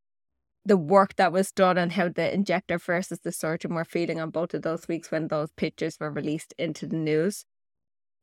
the 0.66 0.78
work 0.78 1.16
that 1.16 1.32
was 1.32 1.52
done 1.52 1.78
and 1.78 1.94
how 1.94 2.10
the 2.10 2.34
injector 2.34 2.78
versus 2.78 3.20
the 3.24 3.32
surgeon 3.32 3.74
were 3.74 3.86
feeling 3.86 4.20
on 4.20 4.30
both 4.30 4.54
of 4.54 4.62
those 4.62 4.88
weeks 4.88 5.12
when 5.12 5.28
those 5.28 5.52
pictures 5.52 5.98
were 6.00 6.12
released 6.12 6.54
into 6.58 6.86
the 6.86 6.96
news. 6.96 7.46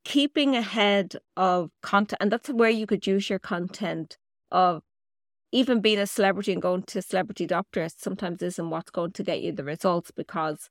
Keeping 0.04 0.54
ahead 0.54 1.16
of 1.36 1.70
content, 1.82 2.18
and 2.20 2.30
that's 2.30 2.48
where 2.48 2.70
you 2.70 2.86
could 2.86 3.06
use 3.06 3.28
your 3.28 3.40
content 3.40 4.16
of 4.50 4.82
even 5.50 5.80
being 5.80 5.98
a 5.98 6.06
celebrity 6.06 6.52
and 6.52 6.62
going 6.62 6.82
to 6.84 7.02
celebrity 7.02 7.46
doctors 7.46 7.94
sometimes 7.96 8.42
isn't 8.42 8.70
what's 8.70 8.90
going 8.90 9.12
to 9.12 9.22
get 9.22 9.40
you 9.40 9.52
the 9.52 9.64
results 9.64 10.10
because 10.10 10.68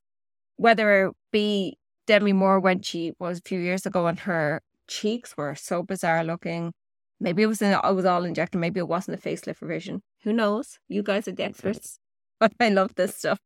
whether 0.56 1.08
it 1.08 1.14
be 1.32 1.78
Demi 2.06 2.34
Moore 2.34 2.60
when 2.60 2.82
she 2.82 3.12
was 3.20 3.40
a 3.40 3.42
few 3.42 3.60
years 3.60 3.86
ago 3.86 4.08
and 4.08 4.20
her 4.20 4.62
cheeks 4.88 5.36
were 5.36 5.56
so 5.56 5.84
bizarre 5.84 6.24
looking, 6.24 6.74
maybe 7.20 7.44
it 7.44 7.48
was 7.48 7.62
in, 7.62 7.74
it 7.74 7.96
was 7.96 8.06
all 8.06 8.24
injected, 8.24 8.60
maybe 8.60 8.80
it 8.80 8.88
wasn't 8.88 9.18
a 9.18 9.22
facelift 9.22 9.62
revision. 9.62 10.02
Who 10.28 10.34
knows? 10.34 10.78
You 10.90 11.04
guys 11.04 11.26
are 11.30 11.32
the 11.32 11.46
experts. 11.46 12.00
But 12.42 12.52
I 12.60 12.68
love 12.68 12.96
this 12.96 13.16
stuff. 13.16 13.40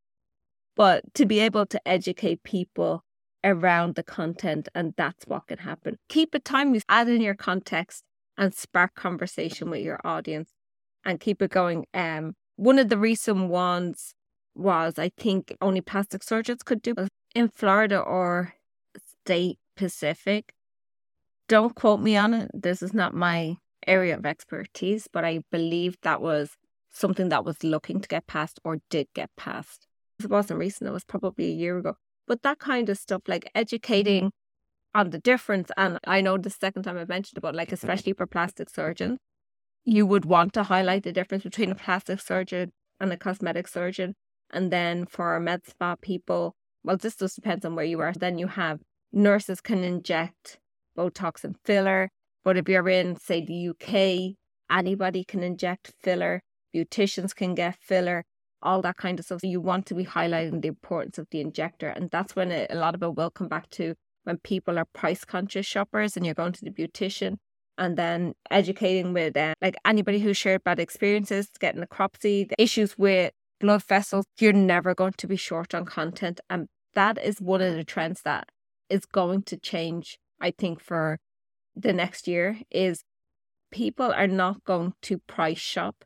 But 0.75 1.13
to 1.13 1.27
be 1.27 1.39
able 1.39 1.67
to 1.67 1.79
educate 1.87 2.41
people 2.41 3.03
around 3.43 3.93
the 3.93 4.01
content 4.01 4.67
and 4.73 4.95
that's 4.97 5.27
what 5.27 5.45
can 5.45 5.59
happen. 5.59 5.99
Keep 6.09 6.33
it 6.33 6.43
timely, 6.43 6.81
add 6.89 7.07
in 7.07 7.21
your 7.21 7.35
context 7.35 8.03
and 8.35 8.51
spark 8.51 8.95
conversation 8.95 9.69
with 9.69 9.81
your 9.81 9.99
audience 10.03 10.49
and 11.05 11.19
keep 11.19 11.43
it 11.43 11.51
going. 11.51 11.85
Um, 11.93 12.33
one 12.55 12.79
of 12.79 12.89
the 12.89 12.97
recent 12.97 13.49
ones 13.49 14.15
was 14.55 14.97
I 14.97 15.09
think 15.15 15.55
only 15.61 15.81
plastic 15.81 16.23
surgeons 16.23 16.63
could 16.63 16.81
do 16.81 16.95
in 17.35 17.47
Florida 17.47 17.99
or 17.99 18.55
state 19.23 19.59
Pacific. 19.77 20.55
Don't 21.47 21.75
quote 21.75 21.99
me 21.99 22.17
on 22.17 22.33
it. 22.33 22.49
This 22.55 22.81
is 22.81 22.91
not 22.91 23.13
my 23.13 23.57
area 23.85 24.17
of 24.17 24.25
expertise, 24.25 25.07
but 25.13 25.23
I 25.23 25.43
believe 25.51 25.97
that 26.01 26.23
was 26.23 26.57
something 26.91 27.29
that 27.29 27.45
was 27.45 27.63
looking 27.63 27.99
to 28.01 28.07
get 28.07 28.27
passed 28.27 28.59
or 28.63 28.79
did 28.89 29.07
get 29.13 29.29
passed. 29.37 29.87
It 30.19 30.29
wasn't 30.29 30.59
recent, 30.59 30.89
it 30.89 30.93
was 30.93 31.03
probably 31.03 31.45
a 31.45 31.55
year 31.55 31.77
ago. 31.77 31.95
But 32.27 32.43
that 32.43 32.59
kind 32.59 32.89
of 32.89 32.97
stuff, 32.97 33.23
like 33.27 33.49
educating 33.55 34.31
on 34.93 35.09
the 35.09 35.19
difference, 35.19 35.71
and 35.77 35.99
I 36.05 36.21
know 36.21 36.37
the 36.37 36.49
second 36.49 36.83
time 36.83 36.97
I 36.97 37.05
mentioned 37.05 37.37
about 37.37 37.55
like 37.55 37.71
especially 37.71 38.13
for 38.13 38.27
plastic 38.27 38.69
surgeons, 38.69 39.17
you 39.83 40.05
would 40.05 40.25
want 40.25 40.53
to 40.53 40.63
highlight 40.63 41.03
the 41.03 41.11
difference 41.11 41.43
between 41.43 41.71
a 41.71 41.75
plastic 41.75 42.21
surgeon 42.21 42.71
and 42.99 43.11
a 43.11 43.17
cosmetic 43.17 43.67
surgeon. 43.67 44.15
And 44.51 44.71
then 44.71 45.05
for 45.05 45.39
med 45.39 45.65
spa 45.65 45.95
people, 45.95 46.55
well, 46.83 46.97
this 46.97 47.15
just 47.15 47.35
depends 47.35 47.65
on 47.65 47.75
where 47.75 47.85
you 47.85 47.99
are. 47.99 48.13
Then 48.13 48.37
you 48.37 48.47
have 48.47 48.79
nurses 49.11 49.61
can 49.61 49.83
inject 49.83 50.59
Botox 50.97 51.43
and 51.43 51.55
filler. 51.63 52.09
But 52.43 52.57
if 52.57 52.67
you're 52.67 52.89
in, 52.89 53.17
say, 53.17 53.43
the 53.45 53.69
UK, 53.69 54.35
anybody 54.69 55.23
can 55.23 55.43
inject 55.43 55.93
filler. 56.01 56.41
Beauticians 56.75 57.35
can 57.35 57.55
get 57.55 57.77
filler, 57.81 58.23
all 58.61 58.81
that 58.81 58.97
kind 58.97 59.19
of 59.19 59.25
stuff. 59.25 59.41
So 59.41 59.47
you 59.47 59.61
want 59.61 59.85
to 59.87 59.95
be 59.95 60.05
highlighting 60.05 60.61
the 60.61 60.67
importance 60.67 61.17
of 61.17 61.27
the 61.31 61.41
injector. 61.41 61.89
And 61.89 62.09
that's 62.11 62.35
when 62.35 62.51
it, 62.51 62.71
a 62.71 62.75
lot 62.75 62.95
of 62.95 63.03
it 63.03 63.15
will 63.15 63.31
come 63.31 63.47
back 63.47 63.69
to 63.71 63.95
when 64.23 64.37
people 64.37 64.77
are 64.77 64.85
price 64.85 65.25
conscious 65.25 65.65
shoppers 65.65 66.15
and 66.15 66.25
you're 66.25 66.35
going 66.35 66.53
to 66.53 66.63
the 66.63 66.71
beautician 66.71 67.37
and 67.77 67.97
then 67.97 68.33
educating 68.51 69.13
with 69.13 69.35
uh, 69.35 69.53
like 69.61 69.75
anybody 69.85 70.19
who 70.19 70.33
shared 70.33 70.63
bad 70.63 70.79
experiences, 70.79 71.49
getting 71.59 71.79
necrosis, 71.79 72.19
the 72.21 72.55
issues 72.57 72.97
with 72.97 73.31
blood 73.59 73.83
vessels, 73.83 74.25
you're 74.39 74.53
never 74.53 74.93
going 74.93 75.13
to 75.13 75.27
be 75.27 75.35
short 75.35 75.73
on 75.73 75.85
content. 75.85 76.39
And 76.49 76.67
that 76.93 77.23
is 77.23 77.41
one 77.41 77.61
of 77.61 77.73
the 77.73 77.83
trends 77.83 78.21
that 78.23 78.49
is 78.89 79.05
going 79.05 79.43
to 79.43 79.57
change, 79.57 80.19
I 80.39 80.51
think, 80.51 80.81
for 80.81 81.19
the 81.75 81.93
next 81.93 82.27
year 82.27 82.59
is 82.69 83.03
people 83.71 84.11
are 84.11 84.27
not 84.27 84.63
going 84.65 84.93
to 85.03 85.17
price 85.19 85.59
shop 85.59 86.03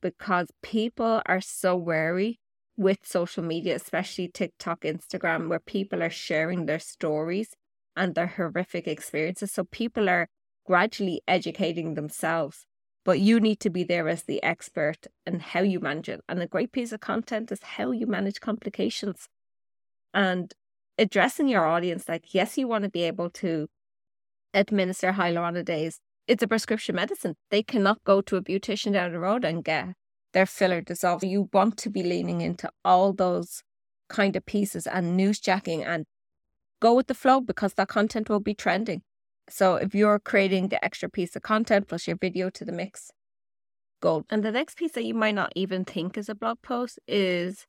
because 0.00 0.48
people 0.62 1.22
are 1.26 1.40
so 1.40 1.76
wary 1.76 2.38
with 2.76 2.98
social 3.04 3.44
media, 3.44 3.74
especially 3.74 4.28
TikTok, 4.28 4.80
Instagram, 4.82 5.48
where 5.48 5.60
people 5.60 6.02
are 6.02 6.10
sharing 6.10 6.66
their 6.66 6.78
stories 6.78 7.50
and 7.96 8.14
their 8.14 8.28
horrific 8.28 8.86
experiences. 8.86 9.52
So 9.52 9.64
people 9.64 10.08
are 10.08 10.28
gradually 10.66 11.20
educating 11.28 11.94
themselves. 11.94 12.64
But 13.04 13.20
you 13.20 13.40
need 13.40 13.60
to 13.60 13.70
be 13.70 13.82
there 13.82 14.08
as 14.08 14.24
the 14.24 14.42
expert 14.42 15.06
and 15.26 15.40
how 15.40 15.60
you 15.60 15.80
manage 15.80 16.08
it. 16.10 16.20
And 16.28 16.40
a 16.40 16.46
great 16.46 16.70
piece 16.70 16.92
of 16.92 17.00
content 17.00 17.50
is 17.50 17.62
how 17.62 17.92
you 17.92 18.06
manage 18.06 18.40
complications 18.40 19.28
and 20.12 20.52
addressing 20.98 21.48
your 21.48 21.66
audience. 21.66 22.08
Like, 22.08 22.34
yes, 22.34 22.58
you 22.58 22.68
want 22.68 22.84
to 22.84 22.90
be 22.90 23.02
able 23.04 23.30
to 23.30 23.68
administer 24.52 25.12
hyaluronidase. 25.12 25.98
It's 26.30 26.44
a 26.44 26.46
prescription 26.46 26.94
medicine. 26.94 27.34
They 27.50 27.64
cannot 27.64 28.04
go 28.04 28.20
to 28.20 28.36
a 28.36 28.40
beautician 28.40 28.92
down 28.92 29.10
the 29.10 29.18
road 29.18 29.44
and 29.44 29.64
get 29.64 29.94
their 30.32 30.46
filler 30.46 30.80
dissolved. 30.80 31.24
You 31.24 31.48
want 31.52 31.76
to 31.78 31.90
be 31.90 32.04
leaning 32.04 32.40
into 32.40 32.70
all 32.84 33.12
those 33.12 33.64
kind 34.08 34.36
of 34.36 34.46
pieces 34.46 34.86
and 34.86 35.18
newsjacking 35.18 35.84
and 35.84 36.04
go 36.80 36.94
with 36.94 37.08
the 37.08 37.14
flow 37.14 37.40
because 37.40 37.74
that 37.74 37.88
content 37.88 38.28
will 38.28 38.38
be 38.38 38.54
trending. 38.54 39.02
So 39.48 39.74
if 39.74 39.92
you're 39.92 40.20
creating 40.20 40.68
the 40.68 40.84
extra 40.84 41.08
piece 41.10 41.34
of 41.34 41.42
content 41.42 41.88
plus 41.88 42.06
your 42.06 42.16
video 42.16 42.48
to 42.50 42.64
the 42.64 42.70
mix, 42.70 43.10
gold. 44.00 44.24
And 44.30 44.44
the 44.44 44.52
next 44.52 44.76
piece 44.76 44.92
that 44.92 45.04
you 45.04 45.14
might 45.14 45.34
not 45.34 45.52
even 45.56 45.84
think 45.84 46.16
is 46.16 46.28
a 46.28 46.36
blog 46.36 46.58
post 46.62 47.00
is 47.08 47.66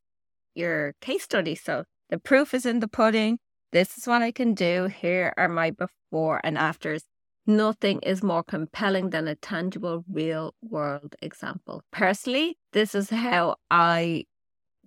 your 0.54 0.94
case 1.02 1.24
study. 1.24 1.56
So 1.56 1.86
the 2.12 2.20
proof 2.20 2.54
is 2.54 2.68
in 2.68 2.80
the 2.80 2.88
pudding. 2.88 3.40
This 3.72 3.98
is 3.98 4.06
what 4.06 4.22
I 4.22 4.32
can 4.32 4.54
do. 4.54 4.86
Here 4.86 5.34
are 5.36 5.50
my 5.50 5.72
before 5.72 6.42
and 6.44 6.60
afters. 6.60 7.06
Nothing 7.48 8.00
is 8.02 8.22
more 8.22 8.44
compelling 8.44 9.10
than 9.10 9.28
a 9.28 9.36
tangible, 9.36 10.06
real 10.12 10.54
world 10.62 11.16
example. 11.22 11.84
Personally, 11.92 12.58
this 12.72 12.94
is 12.94 13.10
how 13.10 13.56
I 13.70 14.26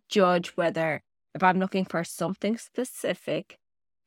judge 0.08 0.50
whether, 0.50 1.02
if 1.34 1.42
I'm 1.42 1.58
looking 1.58 1.84
for 1.84 2.04
something 2.04 2.56
specific, 2.56 3.58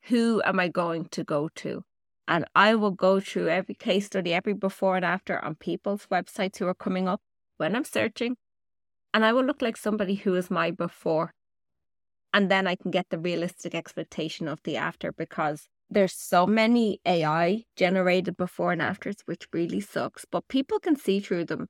who 0.03 0.41
am 0.45 0.59
I 0.59 0.69
going 0.69 1.05
to 1.09 1.23
go 1.23 1.49
to? 1.55 1.83
And 2.27 2.45
I 2.55 2.75
will 2.75 2.91
go 2.91 3.19
through 3.19 3.49
every 3.49 3.75
case 3.75 4.05
study, 4.07 4.33
every 4.33 4.53
before 4.53 4.95
and 4.95 5.05
after 5.05 5.43
on 5.43 5.55
people's 5.55 6.07
websites 6.11 6.57
who 6.57 6.67
are 6.67 6.73
coming 6.73 7.07
up 7.07 7.21
when 7.57 7.75
I'm 7.75 7.83
searching. 7.83 8.37
And 9.13 9.25
I 9.25 9.33
will 9.33 9.43
look 9.43 9.61
like 9.61 9.77
somebody 9.77 10.15
who 10.15 10.35
is 10.35 10.49
my 10.49 10.71
before. 10.71 11.33
And 12.33 12.51
then 12.51 12.67
I 12.67 12.75
can 12.75 12.91
get 12.91 13.07
the 13.09 13.17
realistic 13.17 13.73
expectation 13.75 14.47
of 14.47 14.61
the 14.63 14.77
after 14.77 15.11
because 15.11 15.67
there's 15.89 16.13
so 16.13 16.45
many 16.45 16.99
AI 17.05 17.63
generated 17.75 18.37
before 18.37 18.71
and 18.71 18.81
afters, 18.81 19.17
which 19.25 19.47
really 19.53 19.79
sucks. 19.79 20.25
But 20.29 20.47
people 20.47 20.79
can 20.79 20.95
see 20.95 21.19
through 21.19 21.45
them. 21.45 21.67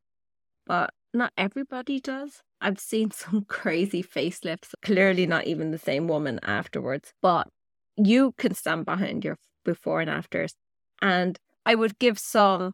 But 0.66 0.92
not 1.14 1.34
everybody 1.38 2.00
does. 2.00 2.42
I've 2.60 2.80
seen 2.80 3.12
some 3.22 3.46
crazy 3.48 4.04
facelifts, 4.04 4.74
clearly 4.82 5.26
not 5.28 5.46
even 5.46 5.72
the 5.72 5.78
same 5.78 6.08
woman 6.08 6.40
afterwards. 6.44 7.14
But 7.22 7.48
you 7.96 8.34
can 8.38 8.54
stand 8.54 8.86
behind 8.86 9.24
your 9.24 9.38
before 9.64 10.02
and 10.02 10.10
afters. 10.10 10.56
And 11.02 11.38
I 11.66 11.76
would 11.76 12.00
give 12.00 12.18
some 12.18 12.74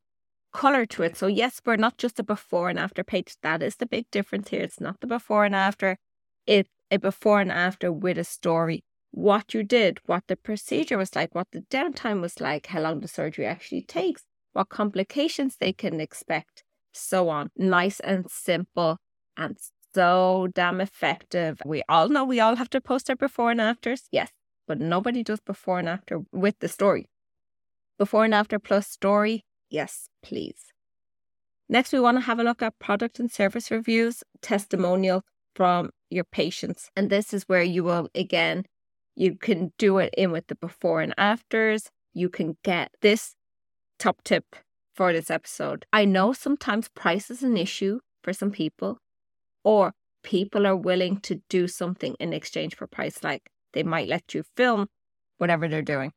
color 0.53 0.85
to 0.85 1.03
it. 1.03 1.17
So, 1.17 1.27
yes, 1.27 1.59
we're 1.65 1.75
not 1.75 1.97
just 1.97 2.19
a 2.19 2.23
before 2.23 2.69
and 2.69 2.79
after 2.79 3.03
page. 3.03 3.35
That 3.41 3.61
is 3.61 3.77
the 3.77 3.85
big 3.85 4.09
difference 4.11 4.49
here. 4.49 4.61
It's 4.61 4.79
not 4.79 5.01
the 5.01 5.07
before 5.07 5.45
and 5.45 5.55
after, 5.55 5.97
it's 6.45 6.69
a 6.91 6.97
before 6.97 7.41
and 7.41 7.51
after 7.51 7.91
with 7.91 8.17
a 8.17 8.23
story. 8.23 8.83
What 9.15 9.53
you 9.53 9.61
did, 9.61 9.99
what 10.07 10.23
the 10.27 10.35
procedure 10.35 10.97
was 10.97 11.15
like, 11.15 11.35
what 11.35 11.51
the 11.51 11.61
downtime 11.61 12.19
was 12.19 12.41
like, 12.41 12.65
how 12.65 12.81
long 12.81 12.99
the 12.99 13.07
surgery 13.07 13.45
actually 13.45 13.83
takes, 13.83 14.23
what 14.53 14.69
complications 14.69 15.57
they 15.57 15.71
can 15.71 16.01
expect, 16.01 16.63
so 16.93 17.29
on. 17.29 17.51
Nice 17.55 17.99
and 17.99 18.27
simple 18.27 18.97
and 19.37 19.55
so 19.93 20.47
damn 20.55 20.81
effective. 20.81 21.61
We 21.63 21.83
all 21.87 22.09
know 22.09 22.25
we 22.25 22.39
all 22.39 22.55
have 22.55 22.71
to 22.71 22.81
post 22.81 23.07
our 23.07 23.15
before 23.15 23.51
and 23.51 23.61
afters. 23.61 24.07
Yes, 24.11 24.31
but 24.67 24.79
nobody 24.79 25.21
does 25.21 25.41
before 25.41 25.77
and 25.77 25.87
after 25.87 26.21
with 26.31 26.57
the 26.57 26.67
story. 26.67 27.07
Before 27.99 28.25
and 28.25 28.33
after 28.33 28.57
plus 28.57 28.87
story, 28.87 29.45
yes, 29.69 30.09
please. 30.23 30.73
Next, 31.69 31.93
we 31.93 31.99
want 31.99 32.17
to 32.17 32.21
have 32.21 32.39
a 32.39 32.43
look 32.43 32.63
at 32.63 32.79
product 32.79 33.19
and 33.19 33.31
service 33.31 33.69
reviews, 33.69 34.23
testimonial 34.41 35.21
from 35.53 35.91
your 36.09 36.23
patients. 36.23 36.89
And 36.95 37.11
this 37.11 37.31
is 37.31 37.43
where 37.43 37.61
you 37.61 37.83
will, 37.83 38.09
again, 38.15 38.65
you 39.15 39.35
can 39.35 39.71
do 39.77 39.97
it 39.99 40.13
in 40.17 40.31
with 40.31 40.47
the 40.47 40.55
before 40.55 41.01
and 41.01 41.13
afters. 41.17 41.89
You 42.13 42.29
can 42.29 42.57
get 42.63 42.91
this 43.01 43.35
top 43.99 44.23
tip 44.23 44.55
for 44.93 45.13
this 45.13 45.29
episode. 45.29 45.85
I 45.91 46.05
know 46.05 46.33
sometimes 46.33 46.89
price 46.89 47.29
is 47.29 47.43
an 47.43 47.57
issue 47.57 47.99
for 48.23 48.33
some 48.33 48.51
people, 48.51 48.97
or 49.63 49.93
people 50.23 50.65
are 50.65 50.75
willing 50.75 51.19
to 51.21 51.41
do 51.49 51.67
something 51.67 52.15
in 52.19 52.33
exchange 52.33 52.75
for 52.75 52.87
price. 52.87 53.23
Like 53.23 53.49
they 53.73 53.83
might 53.83 54.07
let 54.07 54.33
you 54.33 54.43
film 54.55 54.87
whatever 55.37 55.67
they're 55.67 55.81
doing 55.81 56.11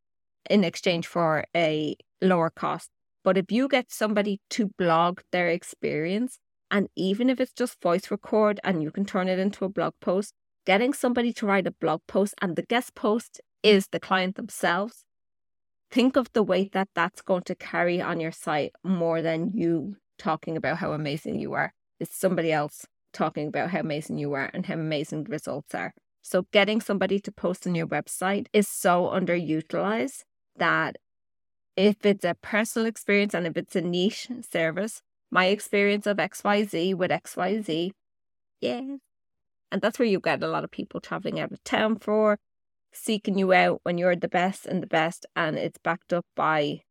in 0.48 0.64
exchange 0.64 1.06
for 1.06 1.44
a 1.54 1.96
lower 2.22 2.50
cost. 2.50 2.90
But 3.24 3.37
if 3.37 3.50
you 3.50 3.68
get 3.68 3.90
somebody 3.90 4.40
to 4.50 4.70
blog 4.78 5.20
their 5.32 5.48
experience, 5.48 6.38
and 6.70 6.88
even 6.96 7.28
if 7.28 7.40
it's 7.40 7.52
just 7.52 7.82
voice 7.82 8.11
record 8.11 8.61
and 8.62 8.82
you 8.82 8.90
can 8.90 9.04
turn 9.04 9.28
it 9.28 9.38
into 9.38 9.64
a 9.64 9.68
blog 9.68 9.94
post, 10.00 10.32
getting 10.66 10.92
somebody 10.92 11.33
to 11.33 11.46
write 11.46 11.66
a 11.66 11.70
blog 11.70 12.02
post 12.07 12.35
and 12.42 12.57
the 12.57 12.62
guest 12.62 12.94
post 12.94 13.40
is 13.62 13.88
the 13.88 14.00
client 14.00 14.37
themselves, 14.37 15.05
think 15.90 16.16
of 16.16 16.31
the 16.33 16.42
weight 16.42 16.72
that 16.72 16.88
that's 16.94 17.22
going 17.22 17.42
to 17.42 17.55
carry 17.55 18.02
on 18.02 18.20
your 18.20 18.33
site 18.33 18.72
more 18.85 19.22
than 19.22 19.52
you 19.55 19.96
talking 20.18 20.57
about 20.57 20.79
how 20.79 20.92
amazing 20.92 21.38
you 21.38 21.55
are. 21.55 21.72
It's 21.98 22.16
somebody 22.16 22.52
else 22.52 22.87
talking 23.12 23.48
about 23.48 23.70
how 23.70 23.81
amazing 23.81 24.18
you 24.18 24.33
are 24.35 24.50
and 24.52 24.66
how 24.66 24.74
amazing 24.74 25.24
the 25.24 25.31
results 25.31 25.74
are. 25.74 25.94
So, 26.20 26.46
getting 26.52 26.81
somebody 26.81 27.20
to 27.20 27.31
post 27.31 27.66
on 27.66 27.76
your 27.76 27.87
website 27.87 28.48
is 28.52 28.66
so 28.66 29.05
underutilized 29.14 30.24
that 30.57 30.96
if 31.76 32.05
it's 32.05 32.24
a 32.24 32.37
personal 32.42 32.87
experience 32.87 33.33
and 33.33 33.46
if 33.46 33.57
it's 33.57 33.76
a 33.76 33.81
niche 33.81 34.29
service, 34.50 35.02
my 35.31 35.46
experience 35.46 36.07
of 36.07 36.16
XYZ 36.16 36.94
with 36.94 37.11
XYZ, 37.11 37.92
yeah. 38.61 38.96
And 39.72 39.83
that's 39.83 39.98
where 39.98 40.09
you 40.09 40.20
get 40.20 40.42
a 40.42 40.48
lot 40.48 40.64
of 40.64 40.70
people 40.70 41.00
traveling 41.00 41.40
out 41.40 41.52
of 41.52 41.62
town 41.64 41.98
for, 41.98 42.38
seeking 42.92 43.38
you 43.38 43.52
out 43.52 43.81
when 43.83 43.98
you're 43.98 44.16
the 44.16 44.29
best 44.29 44.66
and 44.66 44.83
the 44.83 44.87
best, 44.87 45.26
and 45.35 45.57
it's 45.57 45.79
backed 45.79 46.12
up 46.12 46.24
by 46.35 46.83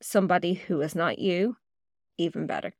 somebody 0.00 0.54
who 0.54 0.80
is 0.80 0.94
not 0.94 1.18
you, 1.18 1.56
even 2.16 2.46
better. 2.46 2.74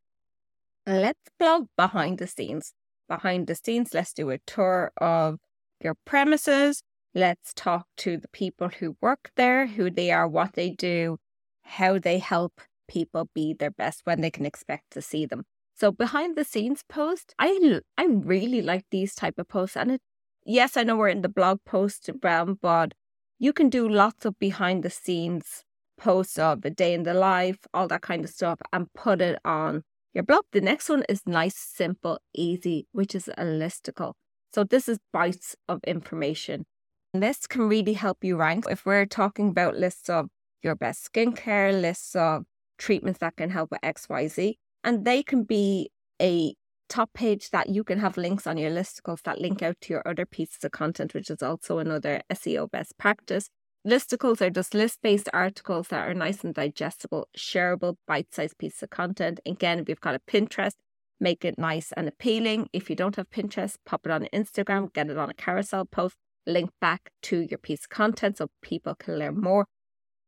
Let's 0.86 1.28
blog 1.38 1.66
behind 1.76 2.18
the 2.18 2.26
scenes. 2.26 2.72
Behind 3.08 3.46
the 3.46 3.54
scenes, 3.54 3.92
let's 3.92 4.12
do 4.12 4.30
a 4.30 4.38
tour 4.38 4.92
of 5.00 5.38
your 5.80 5.96
premises. 6.04 6.82
Let's 7.14 7.52
talk 7.54 7.86
to 7.98 8.16
the 8.18 8.28
people 8.28 8.68
who 8.68 8.96
work 9.00 9.30
there, 9.36 9.66
who 9.66 9.90
they 9.90 10.10
are, 10.10 10.28
what 10.28 10.52
they 10.54 10.70
do, 10.70 11.18
how 11.62 11.98
they 11.98 12.18
help 12.18 12.60
people 12.88 13.28
be 13.34 13.52
their 13.52 13.70
best 13.70 14.02
when 14.04 14.20
they 14.20 14.30
can 14.30 14.46
expect 14.46 14.92
to 14.92 15.02
see 15.02 15.26
them. 15.26 15.44
So 15.76 15.92
behind 15.92 16.36
the 16.36 16.44
scenes 16.44 16.82
post, 16.88 17.34
I 17.38 17.80
I 17.98 18.06
really 18.06 18.62
like 18.62 18.86
these 18.90 19.14
type 19.14 19.38
of 19.38 19.48
posts, 19.48 19.76
and 19.76 19.92
it 19.92 20.00
yes, 20.44 20.76
I 20.76 20.82
know 20.84 20.96
we're 20.96 21.08
in 21.08 21.22
the 21.22 21.28
blog 21.28 21.58
post 21.66 22.08
realm, 22.22 22.58
but 22.62 22.94
you 23.38 23.52
can 23.52 23.68
do 23.68 23.86
lots 23.86 24.24
of 24.24 24.38
behind 24.38 24.82
the 24.82 24.90
scenes 24.90 25.64
posts 25.98 26.38
of 26.38 26.64
a 26.64 26.70
day 26.70 26.94
in 26.94 27.02
the 27.02 27.12
life, 27.14 27.58
all 27.74 27.88
that 27.88 28.00
kind 28.00 28.24
of 28.24 28.30
stuff, 28.30 28.58
and 28.72 28.92
put 28.94 29.20
it 29.20 29.38
on 29.44 29.82
your 30.14 30.24
blog. 30.24 30.44
The 30.52 30.62
next 30.62 30.88
one 30.88 31.04
is 31.10 31.26
nice, 31.26 31.56
simple, 31.56 32.20
easy, 32.34 32.86
which 32.92 33.14
is 33.14 33.28
a 33.28 33.44
listicle. 33.44 34.14
So 34.54 34.64
this 34.64 34.88
is 34.88 34.98
bites 35.12 35.56
of 35.68 35.84
information. 35.84 36.64
Lists 37.12 37.46
can 37.46 37.68
really 37.68 37.92
help 37.94 38.24
you 38.24 38.36
rank. 38.36 38.64
If 38.70 38.86
we're 38.86 39.04
talking 39.04 39.50
about 39.50 39.76
lists 39.76 40.08
of 40.08 40.28
your 40.62 40.74
best 40.74 41.12
skincare, 41.12 41.78
lists 41.78 42.16
of 42.16 42.44
treatments 42.78 43.18
that 43.18 43.36
can 43.36 43.50
help 43.50 43.70
with 43.70 43.80
XYZ, 43.82 44.54
and 44.84 45.04
they 45.04 45.22
can 45.22 45.44
be 45.44 45.90
a 46.20 46.54
top 46.88 47.12
page 47.12 47.50
that 47.50 47.68
you 47.68 47.84
can 47.84 47.98
have 47.98 48.16
links 48.16 48.46
on 48.46 48.56
your 48.56 48.70
listicles 48.70 49.22
that 49.22 49.40
link 49.40 49.62
out 49.62 49.76
to 49.80 49.92
your 49.92 50.06
other 50.06 50.26
pieces 50.26 50.62
of 50.64 50.70
content, 50.70 51.14
which 51.14 51.30
is 51.30 51.42
also 51.42 51.78
another 51.78 52.22
SEO 52.32 52.70
best 52.70 52.96
practice. 52.98 53.48
Listicles 53.86 54.40
are 54.40 54.50
just 54.50 54.74
list 54.74 55.00
based 55.02 55.28
articles 55.32 55.88
that 55.88 56.08
are 56.08 56.14
nice 56.14 56.42
and 56.42 56.54
digestible, 56.54 57.28
shareable, 57.36 57.96
bite 58.06 58.34
sized 58.34 58.58
pieces 58.58 58.82
of 58.82 58.90
content. 58.90 59.40
Again, 59.46 59.78
if 59.78 59.88
you've 59.88 60.00
got 60.00 60.16
a 60.16 60.20
Pinterest, 60.30 60.74
make 61.20 61.44
it 61.44 61.58
nice 61.58 61.92
and 61.92 62.08
appealing. 62.08 62.68
If 62.72 62.90
you 62.90 62.96
don't 62.96 63.16
have 63.16 63.30
Pinterest, 63.30 63.76
pop 63.84 64.02
it 64.04 64.10
on 64.10 64.28
Instagram, 64.32 64.92
get 64.92 65.08
it 65.08 65.16
on 65.16 65.30
a 65.30 65.34
carousel 65.34 65.84
post, 65.84 66.16
link 66.46 66.70
back 66.80 67.10
to 67.22 67.40
your 67.40 67.58
piece 67.58 67.84
of 67.84 67.90
content 67.90 68.38
so 68.38 68.48
people 68.60 68.94
can 68.94 69.18
learn 69.18 69.40
more. 69.40 69.66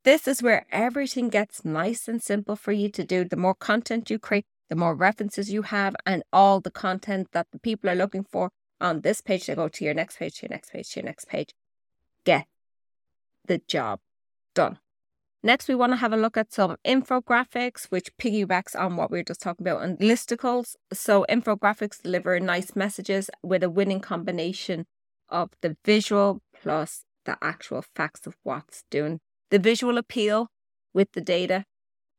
This 0.08 0.26
is 0.26 0.42
where 0.42 0.64
everything 0.72 1.28
gets 1.28 1.66
nice 1.66 2.08
and 2.08 2.22
simple 2.22 2.56
for 2.56 2.72
you 2.72 2.88
to 2.88 3.04
do. 3.04 3.26
The 3.26 3.36
more 3.36 3.54
content 3.54 4.08
you 4.08 4.18
create, 4.18 4.46
the 4.70 4.74
more 4.74 4.94
references 4.94 5.52
you 5.52 5.60
have, 5.60 5.94
and 6.06 6.22
all 6.32 6.60
the 6.60 6.70
content 6.70 7.28
that 7.32 7.48
the 7.52 7.58
people 7.58 7.90
are 7.90 7.94
looking 7.94 8.24
for 8.24 8.48
on 8.80 9.02
this 9.02 9.20
page, 9.20 9.44
they 9.44 9.54
go 9.54 9.68
to 9.68 9.84
your 9.84 9.92
next 9.92 10.18
page, 10.18 10.36
to 10.36 10.46
your 10.46 10.50
next 10.56 10.72
page, 10.72 10.88
to 10.88 11.00
your 11.00 11.04
next 11.04 11.28
page. 11.28 11.52
Get 12.24 12.46
the 13.44 13.58
job 13.58 14.00
done. 14.54 14.78
Next, 15.42 15.68
we 15.68 15.74
want 15.74 15.92
to 15.92 15.98
have 15.98 16.14
a 16.14 16.16
look 16.16 16.38
at 16.38 16.54
some 16.54 16.78
infographics, 16.86 17.84
which 17.90 18.16
piggybacks 18.16 18.74
on 18.74 18.96
what 18.96 19.10
we 19.10 19.18
were 19.18 19.24
just 19.24 19.42
talking 19.42 19.66
about 19.66 19.82
on 19.82 19.98
listicles. 19.98 20.74
So, 20.90 21.26
infographics 21.28 22.00
deliver 22.00 22.40
nice 22.40 22.74
messages 22.74 23.28
with 23.42 23.62
a 23.62 23.68
winning 23.68 24.00
combination 24.00 24.86
of 25.28 25.50
the 25.60 25.76
visual 25.84 26.40
plus 26.62 27.04
the 27.26 27.36
actual 27.42 27.84
facts 27.94 28.26
of 28.26 28.38
what's 28.42 28.84
doing. 28.88 29.20
The 29.50 29.58
visual 29.58 29.96
appeal 29.96 30.48
with 30.92 31.12
the 31.12 31.20
data, 31.22 31.64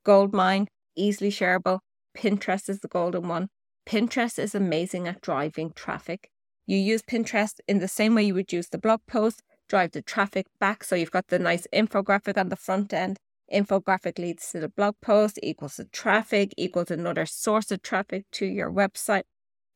gold 0.04 0.34
mine, 0.34 0.68
easily 0.96 1.30
shareable, 1.30 1.80
Pinterest 2.18 2.70
is 2.70 2.80
the 2.80 2.88
golden 2.88 3.28
one. 3.28 3.50
Pinterest 3.88 4.40
is 4.40 4.56
amazing 4.56 5.08
at 5.08 5.22
driving 5.22 5.72
traffic. 5.74 6.30
You 6.66 6.78
use 6.78 7.02
Pinterest 7.02 7.60
in 7.68 7.80
the 7.80 7.88
same 7.88 8.16
way 8.16 8.24
you 8.24 8.34
would 8.34 8.52
use 8.52 8.70
the 8.70 8.78
blog 8.78 9.02
post, 9.08 9.44
drive 9.68 9.92
the 9.92 10.02
traffic 10.02 10.48
back. 10.60 10.84
So 10.84 10.96
you've 10.96 11.12
got 11.12 11.28
the 11.28 11.40
nice 11.40 11.68
infographic 11.74 12.38
on 12.38 12.50
the 12.50 12.56
front 12.56 12.94
end. 12.94 13.18
Infographic 13.52 14.20
leads 14.20 14.52
to 14.52 14.60
the 14.60 14.70
blog 14.70 14.96
post, 15.02 15.40
equals 15.42 15.78
the 15.78 15.86
traffic, 15.86 16.54
equals 16.58 16.92
another 16.92 17.26
source 17.26 17.72
of 17.72 17.82
traffic 17.82 18.26
to 18.34 18.46
your 18.46 18.72
website. 18.72 19.24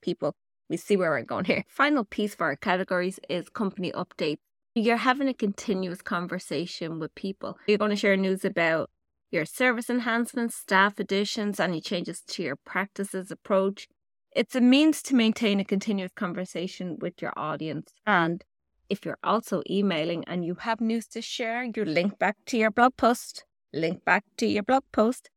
People, 0.01 0.35
we 0.69 0.77
see 0.77 0.97
where 0.97 1.11
we're 1.11 1.23
going 1.23 1.45
here. 1.45 1.63
Final 1.67 2.03
piece 2.03 2.35
for 2.35 2.45
our 2.45 2.55
categories 2.55 3.19
is 3.29 3.49
company 3.49 3.91
updates. 3.91 4.37
You're 4.75 4.97
having 4.97 5.27
a 5.27 5.35
continuous 5.35 6.01
conversation 6.01 6.97
with 6.97 7.13
people. 7.13 7.59
You're 7.67 7.77
going 7.77 7.91
to 7.91 7.95
share 7.95 8.17
news 8.17 8.43
about 8.43 8.89
your 9.29 9.45
service 9.45 9.87
enhancements, 9.87 10.55
staff 10.55 10.99
additions, 10.99 11.59
any 11.59 11.79
changes 11.79 12.21
to 12.21 12.41
your 12.41 12.55
practices 12.55 13.29
approach. 13.29 13.87
It's 14.35 14.55
a 14.55 14.61
means 14.61 15.03
to 15.03 15.15
maintain 15.15 15.59
a 15.59 15.65
continuous 15.65 16.11
conversation 16.15 16.97
with 16.99 17.21
your 17.21 17.33
audience. 17.37 17.93
And 18.07 18.43
if 18.89 19.05
you're 19.05 19.19
also 19.23 19.61
emailing 19.69 20.23
and 20.25 20.43
you 20.43 20.55
have 20.55 20.81
news 20.81 21.05
to 21.09 21.21
share, 21.21 21.63
you 21.63 21.85
link 21.85 22.17
back 22.17 22.37
to 22.47 22.57
your 22.57 22.71
blog 22.71 22.97
post, 22.97 23.45
link 23.73 24.03
back 24.03 24.23
to 24.37 24.47
your 24.47 24.63
blog 24.63 24.83
post. 24.91 25.29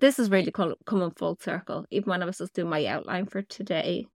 This 0.00 0.18
is 0.18 0.30
really 0.30 0.50
coming 0.50 1.12
full 1.12 1.38
circle. 1.40 1.86
Even 1.92 2.10
when 2.10 2.22
I 2.24 2.26
was 2.26 2.38
just 2.38 2.54
doing 2.54 2.70
my 2.70 2.86
outline 2.86 3.26
for 3.26 3.42
today, 3.42 4.06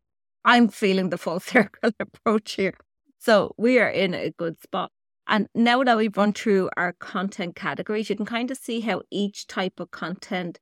I'm 0.44 0.68
feeling 0.68 1.12
the 1.12 1.18
full 1.18 1.40
circle 1.54 1.92
approach 1.98 2.56
here. 2.56 2.74
So 3.20 3.54
we 3.58 3.80
are 3.80 3.90
in 3.90 4.14
a 4.14 4.32
good 4.32 4.62
spot. 4.62 4.92
And 5.28 5.48
now 5.54 5.84
that 5.84 5.98
we've 5.98 6.16
run 6.16 6.34
through 6.34 6.70
our 6.78 6.94
content 6.94 7.56
categories, 7.56 8.10
you 8.10 8.16
can 8.16 8.26
kind 8.26 8.50
of 8.50 8.58
see 8.58 8.80
how 8.80 9.02
each 9.12 9.48
type 9.48 9.80
of 9.80 9.92
content 9.92 10.60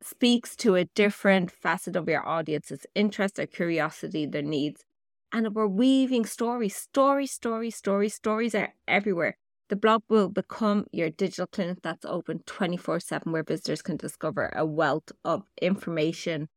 speaks 0.00 0.54
to 0.56 0.76
a 0.76 0.84
different 0.84 1.50
facet 1.50 1.96
of 1.96 2.08
your 2.08 2.26
audience's 2.26 2.86
interest, 2.94 3.36
their 3.36 3.46
curiosity, 3.46 4.26
their 4.26 4.42
needs. 4.42 4.84
And 5.32 5.54
we're 5.54 5.66
weaving 5.66 6.26
stories, 6.26 6.76
stories, 6.76 7.32
stories, 7.32 7.74
stories, 7.74 8.14
stories 8.14 8.54
are 8.54 8.74
everywhere. 8.86 9.36
The 9.68 9.76
blog 9.76 10.02
will 10.08 10.30
become 10.30 10.86
your 10.92 11.10
digital 11.10 11.46
clinic 11.46 11.78
that's 11.82 12.06
open 12.06 12.42
24 12.46 13.00
7, 13.00 13.32
where 13.32 13.42
visitors 13.42 13.82
can 13.82 13.96
discover 13.96 14.50
a 14.54 14.64
wealth 14.64 15.12
of 15.24 15.42
information, 15.60 16.48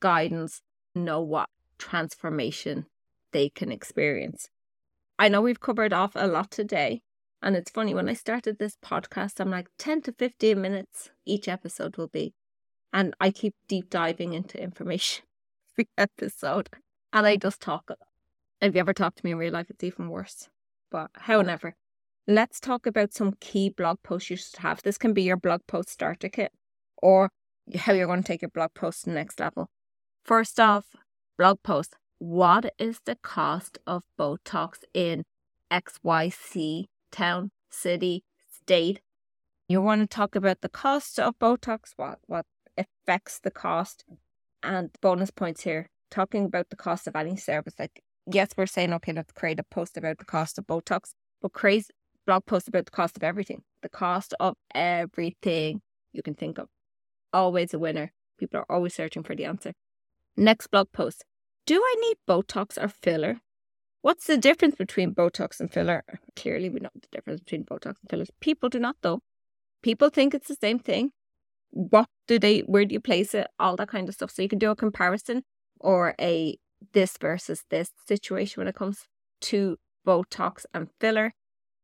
guidance, 0.00 0.62
know 0.94 1.20
what 1.20 1.50
transformation 1.78 2.86
they 3.30 3.48
can 3.48 3.70
experience. 3.70 4.48
I 5.18 5.28
know 5.28 5.40
we've 5.40 5.60
covered 5.60 5.92
off 5.92 6.12
a 6.14 6.28
lot 6.28 6.50
today. 6.50 7.02
And 7.42 7.56
it's 7.56 7.70
funny, 7.70 7.94
when 7.94 8.08
I 8.08 8.14
started 8.14 8.58
this 8.58 8.76
podcast, 8.84 9.40
I'm 9.40 9.50
like 9.50 9.68
10 9.78 10.02
to 10.02 10.12
15 10.12 10.60
minutes 10.60 11.10
each 11.24 11.48
episode 11.48 11.96
will 11.96 12.08
be. 12.08 12.34
And 12.92 13.14
I 13.20 13.30
keep 13.30 13.54
deep 13.68 13.90
diving 13.90 14.32
into 14.32 14.62
information 14.62 15.24
every 15.74 15.88
episode. 15.96 16.68
And 17.12 17.26
I 17.26 17.36
just 17.36 17.60
talk. 17.60 17.90
If 18.60 18.74
you 18.74 18.80
ever 18.80 18.92
talk 18.92 19.14
to 19.16 19.24
me 19.24 19.32
in 19.32 19.38
real 19.38 19.52
life, 19.52 19.70
it's 19.70 19.84
even 19.84 20.08
worse. 20.08 20.48
But 20.90 21.10
however, 21.14 21.74
let's 22.26 22.60
talk 22.60 22.86
about 22.86 23.14
some 23.14 23.34
key 23.40 23.68
blog 23.70 23.98
posts 24.02 24.30
you 24.30 24.36
should 24.36 24.58
have. 24.58 24.82
This 24.82 24.98
can 24.98 25.12
be 25.12 25.22
your 25.22 25.36
blog 25.36 25.60
post 25.66 25.90
starter 25.90 26.28
kit 26.28 26.52
or 26.96 27.30
how 27.76 27.92
you're 27.92 28.06
going 28.06 28.22
to 28.22 28.26
take 28.26 28.42
your 28.42 28.50
blog 28.50 28.74
post 28.74 29.04
to 29.04 29.10
the 29.10 29.14
next 29.14 29.38
level. 29.38 29.68
First 30.24 30.58
off, 30.58 30.86
blog 31.36 31.62
post 31.62 31.96
what 32.18 32.74
is 32.78 33.00
the 33.04 33.16
cost 33.16 33.78
of 33.86 34.02
Botox 34.18 34.78
in 34.92 35.24
XYZ 35.70 36.86
town, 37.10 37.50
city, 37.70 38.24
state? 38.50 39.00
You 39.68 39.80
want 39.80 40.00
to 40.00 40.06
talk 40.06 40.34
about 40.34 40.60
the 40.60 40.68
cost 40.68 41.18
of 41.20 41.38
Botox, 41.38 41.92
what 41.96 42.18
what 42.26 42.46
affects 42.76 43.38
the 43.38 43.50
cost, 43.50 44.04
and 44.62 44.90
bonus 45.00 45.30
points 45.30 45.62
here. 45.62 45.88
Talking 46.10 46.46
about 46.46 46.70
the 46.70 46.76
cost 46.76 47.06
of 47.06 47.14
any 47.14 47.36
service, 47.36 47.74
like 47.78 48.02
yes, 48.26 48.48
we're 48.56 48.66
saying 48.66 48.92
okay, 48.94 49.12
let's 49.12 49.32
create 49.32 49.60
a 49.60 49.64
post 49.64 49.96
about 49.96 50.18
the 50.18 50.24
cost 50.24 50.58
of 50.58 50.66
Botox, 50.66 51.12
but 51.40 51.52
create 51.52 51.86
blog 52.26 52.46
post 52.46 52.68
about 52.68 52.86
the 52.86 52.90
cost 52.90 53.16
of 53.16 53.22
everything, 53.22 53.62
the 53.82 53.88
cost 53.88 54.34
of 54.40 54.56
everything 54.74 55.82
you 56.12 56.22
can 56.22 56.34
think 56.34 56.58
of. 56.58 56.68
Always 57.32 57.74
a 57.74 57.78
winner. 57.78 58.12
People 58.38 58.60
are 58.60 58.66
always 58.74 58.94
searching 58.94 59.22
for 59.22 59.36
the 59.36 59.44
answer. 59.44 59.72
Next 60.36 60.68
blog 60.68 60.92
post 60.92 61.24
do 61.68 61.82
I 61.84 61.94
need 62.00 62.16
Botox 62.26 62.82
or 62.82 62.88
filler? 62.88 63.42
What's 64.00 64.26
the 64.26 64.38
difference 64.38 64.74
between 64.74 65.14
Botox 65.14 65.60
and 65.60 65.70
filler? 65.70 66.02
Clearly, 66.34 66.70
we 66.70 66.80
know 66.80 66.88
the 66.94 67.08
difference 67.12 67.40
between 67.40 67.64
Botox 67.64 67.96
and 68.00 68.08
fillers. 68.08 68.30
People 68.40 68.70
do 68.70 68.78
not, 68.78 68.96
though. 69.02 69.20
people 69.82 70.08
think 70.08 70.32
it's 70.32 70.48
the 70.48 70.56
same 70.58 70.78
thing. 70.78 71.10
What 71.68 72.08
do 72.26 72.38
they, 72.38 72.60
where 72.60 72.86
do 72.86 72.94
you 72.94 73.00
place 73.00 73.34
it? 73.34 73.48
All 73.58 73.76
that 73.76 73.88
kind 73.88 74.08
of 74.08 74.14
stuff. 74.14 74.30
So 74.30 74.40
you 74.40 74.48
can 74.48 74.58
do 74.58 74.70
a 74.70 74.76
comparison 74.76 75.42
or 75.78 76.14
a 76.18 76.56
this 76.94 77.18
versus 77.18 77.64
this 77.68 77.90
situation 78.06 78.62
when 78.62 78.68
it 78.68 78.74
comes 78.74 79.04
to 79.42 79.76
Botox 80.06 80.64
and 80.72 80.88
filler. 80.98 81.34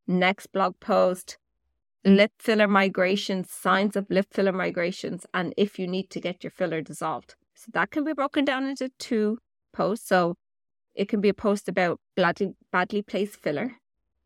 Next 0.07 0.47
blog 0.47 0.81
post, 0.81 1.37
lip 2.07 2.33
filler 2.39 2.69
migrations, 2.69 3.51
signs 3.51 3.97
of 3.97 4.07
lip 4.09 4.29
filler 4.31 4.53
migrations, 4.53 5.27
and 5.35 5.53
if 5.59 5.79
you 5.79 5.87
need 5.87 6.09
to 6.09 6.21
get 6.21 6.43
your 6.43 6.53
filler 6.53 6.81
dissolved. 6.81 7.35
So 7.55 7.67
that 7.75 7.91
can 7.91 8.03
be 8.03 8.15
broken 8.15 8.47
down 8.47 8.65
into 8.65 8.89
two 8.99 9.41
posts. 9.75 10.09
So 10.09 10.37
it 10.95 11.09
can 11.09 11.21
be 11.21 11.29
a 11.29 11.35
post 11.35 11.69
about 11.69 12.01
badly, 12.17 12.55
badly 12.71 13.03
placed 13.03 13.37
filler 13.37 13.73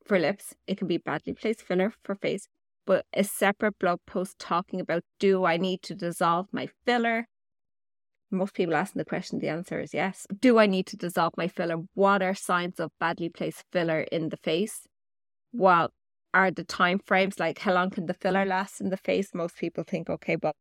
for 0.04 0.18
lips. 0.18 0.54
It 0.66 0.78
can 0.78 0.86
be 0.86 0.98
badly 0.98 1.34
placed 1.34 1.62
filler 1.62 1.92
for 2.04 2.14
face, 2.14 2.46
but 2.86 3.06
a 3.14 3.24
separate 3.24 3.78
blog 3.78 4.00
post 4.06 4.38
talking 4.38 4.80
about 4.80 5.02
do 5.18 5.44
I 5.44 5.56
need 5.56 5.82
to 5.82 5.94
dissolve 5.94 6.48
my 6.52 6.68
filler? 6.84 7.26
Most 8.30 8.54
people 8.54 8.74
asking 8.74 9.00
the 9.00 9.06
question, 9.06 9.38
the 9.38 9.48
answer 9.48 9.80
is 9.80 9.94
yes. 9.94 10.26
Do 10.38 10.58
I 10.58 10.66
need 10.66 10.86
to 10.88 10.96
dissolve 10.96 11.32
my 11.38 11.48
filler? 11.48 11.76
What 11.94 12.22
are 12.22 12.34
signs 12.34 12.78
of 12.78 12.90
badly 13.00 13.30
placed 13.30 13.64
filler 13.72 14.00
in 14.00 14.28
the 14.28 14.36
face? 14.36 14.86
What 15.50 15.92
are 16.34 16.50
the 16.50 16.64
time 16.64 16.98
frames? 16.98 17.38
Like 17.38 17.60
how 17.60 17.72
long 17.72 17.88
can 17.88 18.04
the 18.04 18.12
filler 18.12 18.44
last 18.44 18.82
in 18.82 18.90
the 18.90 18.98
face? 18.98 19.34
Most 19.34 19.56
people 19.56 19.84
think, 19.84 20.10
okay, 20.10 20.36
well, 20.42 20.52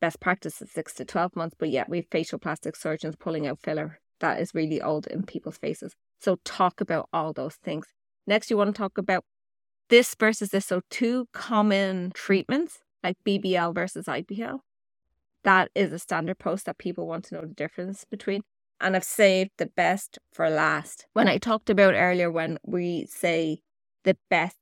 best 0.00 0.20
practice 0.20 0.62
is 0.62 0.70
six 0.70 0.94
to 0.94 1.04
12 1.04 1.34
months, 1.34 1.56
but 1.58 1.70
yet 1.70 1.88
we 1.88 1.98
have 1.98 2.06
facial 2.08 2.38
plastic 2.38 2.76
surgeons 2.76 3.16
pulling 3.16 3.48
out 3.48 3.58
filler 3.58 3.98
that 4.20 4.40
is 4.40 4.54
really 4.54 4.80
old 4.80 5.06
in 5.06 5.22
people's 5.22 5.58
faces. 5.58 5.94
So 6.20 6.38
talk 6.44 6.80
about 6.80 7.08
all 7.12 7.32
those 7.32 7.56
things. 7.56 7.86
Next, 8.26 8.50
you 8.50 8.56
want 8.56 8.74
to 8.74 8.78
talk 8.78 8.98
about 8.98 9.24
this 9.88 10.14
versus 10.18 10.50
this. 10.50 10.66
So 10.66 10.82
two 10.90 11.28
common 11.32 12.12
treatments 12.14 12.80
like 13.02 13.16
BBL 13.26 13.74
versus 13.74 14.06
IPL. 14.06 14.60
That 15.44 15.70
is 15.74 15.92
a 15.92 15.98
standard 15.98 16.38
post 16.38 16.66
that 16.66 16.78
people 16.78 17.06
want 17.06 17.24
to 17.26 17.36
know 17.36 17.40
the 17.42 17.54
difference 17.54 18.04
between. 18.04 18.42
And 18.80 18.94
I've 18.94 19.04
saved 19.04 19.52
the 19.56 19.66
best 19.66 20.18
for 20.32 20.50
last. 20.50 21.06
When 21.12 21.28
I 21.28 21.38
talked 21.38 21.70
about 21.70 21.94
earlier, 21.94 22.30
when 22.30 22.58
we 22.64 23.06
say 23.06 23.62
the 24.04 24.16
best 24.30 24.56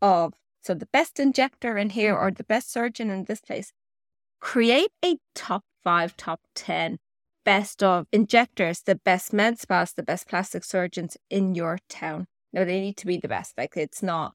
of, 0.00 0.34
so 0.62 0.74
the 0.74 0.88
best 0.92 1.18
injector 1.18 1.76
in 1.76 1.90
here 1.90 2.14
or 2.14 2.30
the 2.30 2.44
best 2.44 2.72
surgeon 2.72 3.10
in 3.10 3.24
this 3.24 3.40
place, 3.40 3.72
create 4.40 4.90
a 5.04 5.16
top 5.34 5.64
five, 5.82 6.16
top 6.16 6.40
10 6.54 6.98
best 7.44 7.82
of 7.82 8.06
injectors, 8.12 8.82
the 8.82 8.94
best 8.94 9.32
med 9.32 9.58
spas, 9.58 9.92
the 9.92 10.02
best 10.02 10.28
plastic 10.28 10.64
surgeons 10.64 11.16
in 11.30 11.54
your 11.54 11.78
town. 11.88 12.26
Now, 12.52 12.64
they 12.64 12.80
need 12.80 12.96
to 12.98 13.06
be 13.06 13.18
the 13.18 13.28
best. 13.28 13.54
Like, 13.56 13.76
it's 13.76 14.02
not 14.02 14.32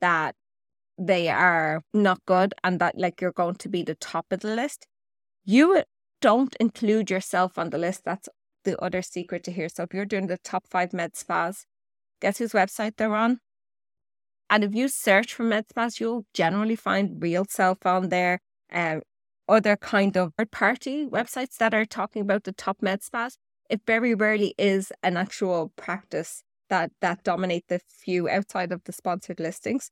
that 0.00 0.34
they 0.98 1.28
are 1.28 1.82
not 1.92 2.24
good 2.26 2.54
and 2.64 2.80
that, 2.80 2.98
like, 2.98 3.20
you're 3.20 3.32
going 3.32 3.56
to 3.56 3.68
be 3.68 3.82
the 3.82 3.94
top 3.94 4.26
of 4.30 4.40
the 4.40 4.54
list. 4.54 4.86
You 5.44 5.82
don't 6.20 6.56
include 6.58 7.10
yourself 7.10 7.58
on 7.58 7.70
the 7.70 7.78
list. 7.78 8.02
That's 8.04 8.28
the 8.64 8.80
other 8.82 9.02
secret 9.02 9.44
to 9.44 9.52
here. 9.52 9.68
So, 9.68 9.84
if 9.84 9.94
you're 9.94 10.04
doing 10.04 10.26
the 10.26 10.38
top 10.38 10.66
five 10.68 10.92
med 10.92 11.16
spas, 11.16 11.66
guess 12.20 12.38
whose 12.38 12.52
website 12.52 12.96
they're 12.96 13.14
on? 13.14 13.40
And 14.48 14.62
if 14.62 14.74
you 14.74 14.88
search 14.88 15.34
for 15.34 15.42
med 15.42 15.68
spas, 15.68 16.00
you'll 16.00 16.24
generally 16.32 16.76
find 16.76 17.20
RealSelf 17.20 17.84
on 17.84 18.08
there, 18.08 18.40
um, 18.72 19.02
other 19.48 19.76
kind 19.76 20.16
of 20.16 20.32
third 20.36 20.50
party 20.50 21.06
websites 21.06 21.56
that 21.58 21.74
are 21.74 21.84
talking 21.84 22.22
about 22.22 22.44
the 22.44 22.52
top 22.52 22.82
med 22.82 23.02
spas. 23.02 23.38
It 23.68 23.80
very 23.86 24.14
rarely 24.14 24.54
is 24.58 24.92
an 25.02 25.16
actual 25.16 25.72
practice 25.76 26.42
that 26.68 26.90
that 27.00 27.22
dominate 27.24 27.64
the 27.68 27.80
few 27.88 28.28
outside 28.28 28.72
of 28.72 28.82
the 28.84 28.92
sponsored 28.92 29.40
listings. 29.40 29.90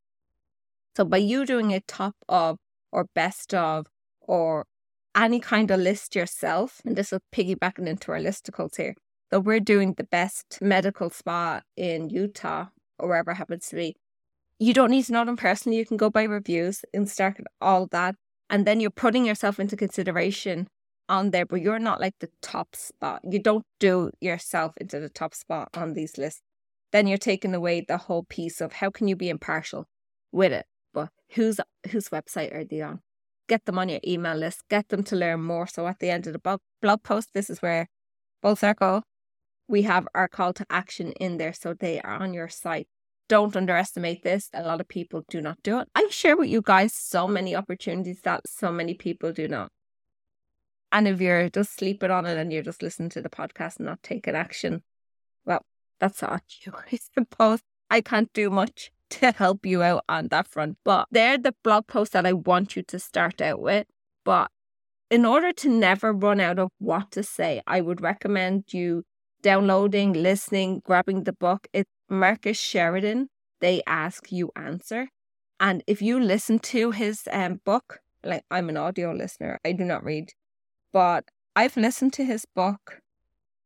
So 0.96 1.04
by 1.04 1.18
you 1.18 1.44
doing 1.44 1.72
a 1.72 1.80
top 1.80 2.14
of 2.28 2.58
or 2.92 3.06
best 3.14 3.52
of 3.54 3.86
or 4.20 4.66
any 5.16 5.40
kind 5.40 5.70
of 5.70 5.80
list 5.80 6.14
yourself, 6.16 6.80
and 6.84 6.96
this 6.96 7.12
will 7.12 7.20
piggybacking 7.32 7.86
into 7.86 8.12
our 8.12 8.18
listicles 8.18 8.76
here. 8.76 8.94
So 9.32 9.40
we're 9.40 9.60
doing 9.60 9.94
the 9.94 10.04
best 10.04 10.58
medical 10.60 11.10
spa 11.10 11.62
in 11.76 12.10
Utah 12.10 12.66
or 12.98 13.08
wherever 13.08 13.34
happens 13.34 13.68
to 13.68 13.76
be. 13.76 13.96
You 14.58 14.72
don't 14.72 14.90
need 14.90 15.04
to 15.06 15.12
know 15.12 15.24
them 15.24 15.36
personally. 15.36 15.78
You 15.78 15.86
can 15.86 15.96
go 15.96 16.10
by 16.10 16.24
reviews 16.24 16.84
and 16.94 17.08
start 17.08 17.38
all 17.60 17.86
that 17.88 18.14
and 18.50 18.66
then 18.66 18.80
you're 18.80 18.90
putting 18.90 19.24
yourself 19.24 19.58
into 19.58 19.76
consideration 19.76 20.68
on 21.08 21.30
there, 21.30 21.46
but 21.46 21.60
you're 21.60 21.78
not 21.78 22.00
like 22.00 22.14
the 22.20 22.30
top 22.40 22.74
spot. 22.74 23.20
You 23.28 23.38
don't 23.38 23.64
do 23.78 24.10
yourself 24.20 24.72
into 24.78 25.00
the 25.00 25.08
top 25.08 25.34
spot 25.34 25.68
on 25.74 25.94
these 25.94 26.16
lists. 26.18 26.42
Then 26.92 27.06
you're 27.06 27.18
taking 27.18 27.54
away 27.54 27.84
the 27.86 27.98
whole 27.98 28.24
piece 28.24 28.60
of 28.60 28.74
how 28.74 28.90
can 28.90 29.08
you 29.08 29.16
be 29.16 29.28
impartial 29.28 29.86
with 30.32 30.52
it. 30.52 30.66
But 30.92 31.10
whose 31.30 31.60
whose 31.90 32.10
website 32.10 32.54
are 32.54 32.64
they 32.64 32.80
on? 32.80 33.00
Get 33.48 33.64
them 33.64 33.78
on 33.78 33.88
your 33.88 34.00
email 34.06 34.36
list. 34.36 34.62
Get 34.70 34.88
them 34.88 35.02
to 35.04 35.16
learn 35.16 35.42
more. 35.42 35.66
So 35.66 35.86
at 35.86 35.98
the 35.98 36.10
end 36.10 36.26
of 36.26 36.32
the 36.32 36.38
blog 36.38 36.60
blog 36.80 37.02
post, 37.02 37.30
this 37.34 37.50
is 37.50 37.60
where 37.60 37.88
full 38.42 38.56
circle. 38.56 39.02
We 39.66 39.82
have 39.82 40.06
our 40.14 40.28
call 40.28 40.52
to 40.54 40.66
action 40.70 41.12
in 41.12 41.38
there, 41.38 41.52
so 41.52 41.74
they 41.74 42.00
are 42.02 42.14
on 42.22 42.34
your 42.34 42.48
site 42.48 42.86
don't 43.28 43.56
underestimate 43.56 44.22
this. 44.22 44.50
A 44.52 44.62
lot 44.62 44.80
of 44.80 44.88
people 44.88 45.24
do 45.28 45.40
not 45.40 45.58
do 45.62 45.80
it. 45.80 45.88
I 45.94 46.06
share 46.10 46.36
with 46.36 46.48
you 46.48 46.62
guys 46.62 46.94
so 46.94 47.26
many 47.26 47.54
opportunities 47.54 48.20
that 48.22 48.42
so 48.46 48.70
many 48.70 48.94
people 48.94 49.32
do 49.32 49.48
not. 49.48 49.70
And 50.92 51.08
if 51.08 51.20
you're 51.20 51.48
just 51.50 51.76
sleeping 51.76 52.10
on 52.10 52.26
it 52.26 52.38
and 52.38 52.52
you're 52.52 52.62
just 52.62 52.82
listening 52.82 53.08
to 53.10 53.22
the 53.22 53.28
podcast 53.28 53.78
and 53.78 53.86
not 53.86 54.02
taking 54.02 54.34
action, 54.34 54.82
well, 55.44 55.62
that's 55.98 56.22
on 56.22 56.40
you, 56.64 56.72
I 56.72 56.98
suppose. 57.14 57.60
I 57.90 58.00
can't 58.00 58.32
do 58.32 58.50
much 58.50 58.90
to 59.10 59.32
help 59.32 59.66
you 59.66 59.82
out 59.82 60.04
on 60.08 60.28
that 60.28 60.48
front. 60.48 60.78
But 60.84 61.08
they're 61.10 61.38
the 61.38 61.54
blog 61.62 61.86
posts 61.86 62.12
that 62.12 62.26
I 62.26 62.32
want 62.32 62.76
you 62.76 62.82
to 62.84 62.98
start 62.98 63.40
out 63.40 63.60
with. 63.60 63.86
But 64.24 64.50
in 65.10 65.24
order 65.24 65.52
to 65.52 65.68
never 65.68 66.12
run 66.12 66.40
out 66.40 66.58
of 66.58 66.70
what 66.78 67.10
to 67.12 67.22
say, 67.22 67.62
I 67.66 67.80
would 67.80 68.00
recommend 68.00 68.72
you 68.72 69.04
downloading, 69.42 70.12
listening, 70.12 70.80
grabbing 70.84 71.24
the 71.24 71.32
book. 71.32 71.66
It's 71.72 71.90
Marcus 72.08 72.58
Sheridan, 72.58 73.28
They 73.60 73.82
Ask 73.86 74.30
You 74.30 74.50
Answer. 74.56 75.08
And 75.60 75.82
if 75.86 76.02
you 76.02 76.20
listen 76.20 76.58
to 76.60 76.90
his 76.90 77.22
um, 77.30 77.60
book, 77.64 78.00
like 78.24 78.44
I'm 78.50 78.68
an 78.68 78.76
audio 78.76 79.12
listener, 79.12 79.60
I 79.64 79.72
do 79.72 79.84
not 79.84 80.04
read, 80.04 80.32
but 80.92 81.24
I've 81.56 81.76
listened 81.76 82.12
to 82.14 82.24
his 82.24 82.46
book 82.54 83.00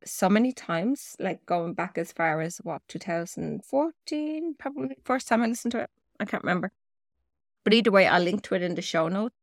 so 0.04 0.28
many 0.28 0.52
times, 0.52 1.16
like 1.18 1.44
going 1.46 1.74
back 1.74 1.98
as 1.98 2.12
far 2.12 2.40
as 2.40 2.58
what, 2.58 2.82
2014, 2.88 4.54
probably 4.58 4.96
first 5.04 5.28
time 5.28 5.42
I 5.42 5.46
listened 5.46 5.72
to 5.72 5.82
it. 5.82 5.90
I 6.20 6.24
can't 6.24 6.42
remember. 6.42 6.72
But 7.64 7.74
either 7.74 7.90
way, 7.90 8.06
I'll 8.06 8.22
link 8.22 8.42
to 8.44 8.54
it 8.54 8.62
in 8.62 8.74
the 8.74 8.82
show 8.82 9.08
notes 9.08 9.34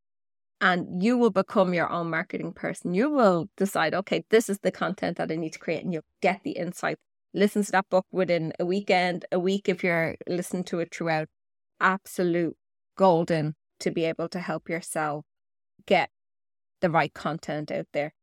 and 0.62 1.04
you 1.04 1.18
will 1.18 1.32
become 1.32 1.74
your 1.74 1.90
own 1.92 2.10
marketing 2.10 2.54
person. 2.54 2.94
You 2.94 3.10
will 3.10 3.50
decide, 3.58 3.94
okay, 3.94 4.24
this 4.30 4.50
is 4.50 4.60
the 4.60 4.72
content 4.72 5.18
that 5.18 5.32
I 5.32 5.36
need 5.36 5.54
to 5.54 5.60
create, 5.60 5.84
and 5.84 5.94
you'll 5.94 6.04
get 6.22 6.42
the 6.44 6.52
insight 6.52 6.98
listen 7.36 7.64
to 7.64 7.72
that 7.74 7.90
book 7.90 8.06
within 8.12 8.54
a 8.60 8.66
weekend, 8.66 9.26
a 9.32 9.40
week 9.40 9.68
if 9.68 9.84
you're 9.84 10.16
listening 10.28 10.64
to 10.66 10.80
it 10.80 10.94
throughout. 10.94 11.28
Absolute 11.80 12.56
golden 12.98 13.56
to 13.82 13.92
be 13.92 14.06
able 14.06 14.30
to 14.30 14.40
help 14.40 14.70
yourself 14.70 15.26
get 15.86 16.10
the 16.82 16.90
right 16.90 17.14
content 17.14 17.72
out 17.72 17.88
there. 17.94 18.14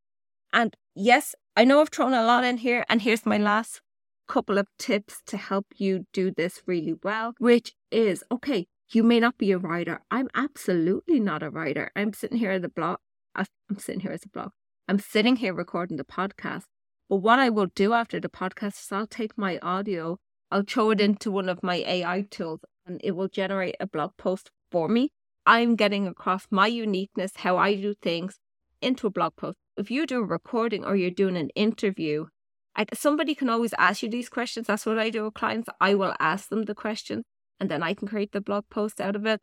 And 0.52 0.74
yes, 0.94 1.34
I 1.56 1.64
know 1.64 1.80
I've 1.80 1.90
thrown 1.90 2.14
a 2.14 2.24
lot 2.24 2.44
in 2.44 2.56
here, 2.58 2.84
and 2.88 3.02
here's 3.02 3.26
my 3.26 3.38
last 3.38 3.80
couple 4.28 4.56
of 4.56 4.66
tips 4.78 5.20
to 5.26 5.36
help 5.36 5.66
you 5.76 6.06
do 6.12 6.30
this 6.30 6.62
really 6.66 6.94
well, 7.02 7.34
which 7.38 7.74
is 7.90 8.24
okay, 8.32 8.66
you 8.90 9.02
may 9.02 9.20
not 9.20 9.36
be 9.36 9.52
a 9.52 9.58
writer. 9.58 10.00
I'm 10.10 10.28
absolutely 10.34 11.20
not 11.20 11.42
a 11.42 11.50
writer. 11.50 11.90
I'm 11.94 12.12
sitting 12.12 12.38
here 12.38 12.52
at 12.52 12.62
the 12.62 12.68
blog. 12.68 12.98
I'm 13.34 13.78
sitting 13.78 14.00
here 14.00 14.12
as 14.12 14.24
a 14.24 14.28
blog. 14.28 14.50
I'm 14.88 14.98
sitting 14.98 15.36
here 15.36 15.54
recording 15.54 15.96
the 15.96 16.04
podcast. 16.04 16.64
But 17.12 17.18
what 17.18 17.38
I 17.38 17.50
will 17.50 17.66
do 17.66 17.92
after 17.92 18.18
the 18.18 18.30
podcast 18.30 18.80
is 18.80 18.88
I'll 18.90 19.06
take 19.06 19.36
my 19.36 19.58
audio, 19.58 20.18
I'll 20.50 20.64
throw 20.66 20.92
it 20.92 20.98
into 20.98 21.30
one 21.30 21.50
of 21.50 21.62
my 21.62 21.84
AI 21.86 22.22
tools, 22.30 22.60
and 22.86 23.02
it 23.04 23.10
will 23.10 23.28
generate 23.28 23.76
a 23.78 23.86
blog 23.86 24.12
post 24.16 24.50
for 24.70 24.88
me. 24.88 25.10
I'm 25.44 25.76
getting 25.76 26.06
across 26.06 26.46
my 26.50 26.68
uniqueness, 26.68 27.32
how 27.36 27.58
I 27.58 27.74
do 27.74 27.92
things, 28.00 28.38
into 28.80 29.06
a 29.06 29.10
blog 29.10 29.36
post. 29.36 29.58
If 29.76 29.90
you 29.90 30.06
do 30.06 30.20
a 30.20 30.24
recording 30.24 30.86
or 30.86 30.96
you're 30.96 31.10
doing 31.10 31.36
an 31.36 31.50
interview, 31.50 32.28
I, 32.74 32.86
somebody 32.94 33.34
can 33.34 33.50
always 33.50 33.74
ask 33.76 34.02
you 34.02 34.08
these 34.08 34.30
questions. 34.30 34.68
That's 34.68 34.86
what 34.86 34.98
I 34.98 35.10
do 35.10 35.24
with 35.24 35.34
clients. 35.34 35.68
I 35.82 35.94
will 35.94 36.14
ask 36.18 36.48
them 36.48 36.62
the 36.62 36.74
question 36.74 37.24
and 37.60 37.70
then 37.70 37.82
I 37.82 37.92
can 37.92 38.08
create 38.08 38.32
the 38.32 38.40
blog 38.40 38.64
post 38.70 39.02
out 39.02 39.16
of 39.16 39.26
it. 39.26 39.42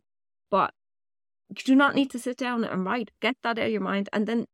But 0.50 0.74
you 1.50 1.64
do 1.64 1.76
not 1.76 1.94
need 1.94 2.10
to 2.10 2.18
sit 2.18 2.38
down 2.38 2.64
and 2.64 2.84
write. 2.84 3.12
Get 3.22 3.36
that 3.44 3.60
out 3.60 3.66
of 3.68 3.72
your 3.72 3.82
mind. 3.82 4.10
And 4.12 4.26
then, 4.26 4.46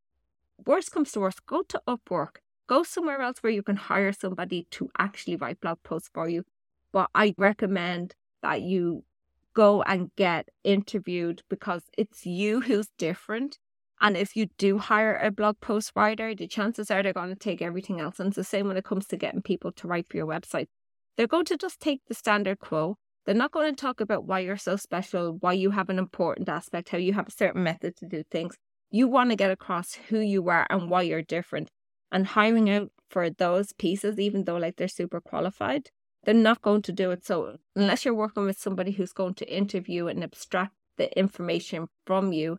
worst 0.66 0.92
comes 0.92 1.12
to 1.12 1.20
worst, 1.20 1.46
go 1.46 1.62
to 1.62 1.80
Upwork 1.88 2.40
Go 2.68 2.82
somewhere 2.82 3.20
else 3.20 3.38
where 3.40 3.52
you 3.52 3.62
can 3.62 3.76
hire 3.76 4.12
somebody 4.12 4.66
to 4.72 4.90
actually 4.98 5.36
write 5.36 5.60
blog 5.60 5.78
posts 5.82 6.10
for 6.12 6.28
you. 6.28 6.44
But 6.92 7.10
I 7.14 7.34
recommend 7.38 8.14
that 8.42 8.62
you 8.62 9.04
go 9.54 9.82
and 9.82 10.10
get 10.16 10.48
interviewed 10.64 11.42
because 11.48 11.82
it's 11.96 12.26
you 12.26 12.60
who's 12.60 12.88
different. 12.98 13.58
And 14.00 14.16
if 14.16 14.36
you 14.36 14.46
do 14.58 14.78
hire 14.78 15.16
a 15.16 15.30
blog 15.30 15.60
post 15.60 15.92
writer, 15.96 16.34
the 16.34 16.46
chances 16.46 16.90
are 16.90 17.02
they're 17.02 17.12
going 17.12 17.30
to 17.30 17.36
take 17.36 17.62
everything 17.62 18.00
else. 18.00 18.20
And 18.20 18.28
it's 18.28 18.36
the 18.36 18.44
same 18.44 18.68
when 18.68 18.76
it 18.76 18.84
comes 18.84 19.06
to 19.06 19.16
getting 19.16 19.42
people 19.42 19.72
to 19.72 19.88
write 19.88 20.06
for 20.08 20.16
your 20.16 20.26
website. 20.26 20.66
They're 21.16 21.26
going 21.26 21.46
to 21.46 21.56
just 21.56 21.80
take 21.80 22.02
the 22.06 22.14
standard 22.14 22.58
quo. 22.58 22.98
They're 23.24 23.34
not 23.34 23.52
going 23.52 23.74
to 23.74 23.80
talk 23.80 24.00
about 24.00 24.24
why 24.24 24.40
you're 24.40 24.56
so 24.56 24.76
special, 24.76 25.38
why 25.40 25.54
you 25.54 25.70
have 25.70 25.88
an 25.88 25.98
important 25.98 26.48
aspect, 26.48 26.90
how 26.90 26.98
you 26.98 27.14
have 27.14 27.28
a 27.28 27.32
certain 27.32 27.62
method 27.62 27.96
to 27.96 28.06
do 28.06 28.22
things. 28.30 28.56
You 28.90 29.08
want 29.08 29.30
to 29.30 29.36
get 29.36 29.50
across 29.50 29.94
who 29.94 30.20
you 30.20 30.48
are 30.48 30.66
and 30.68 30.90
why 30.90 31.02
you're 31.02 31.22
different. 31.22 31.70
And 32.12 32.26
hiring 32.28 32.70
out 32.70 32.90
for 33.10 33.30
those 33.30 33.72
pieces, 33.72 34.18
even 34.18 34.44
though 34.44 34.56
like 34.56 34.76
they're 34.76 34.88
super 34.88 35.20
qualified, 35.20 35.90
they're 36.24 36.34
not 36.34 36.62
going 36.62 36.82
to 36.82 36.92
do 36.92 37.10
it. 37.10 37.24
So 37.24 37.56
unless 37.74 38.04
you're 38.04 38.14
working 38.14 38.44
with 38.44 38.58
somebody 38.58 38.92
who's 38.92 39.12
going 39.12 39.34
to 39.34 39.54
interview 39.54 40.06
and 40.06 40.22
abstract 40.22 40.74
the 40.96 41.16
information 41.18 41.86
from 42.06 42.32
you, 42.32 42.58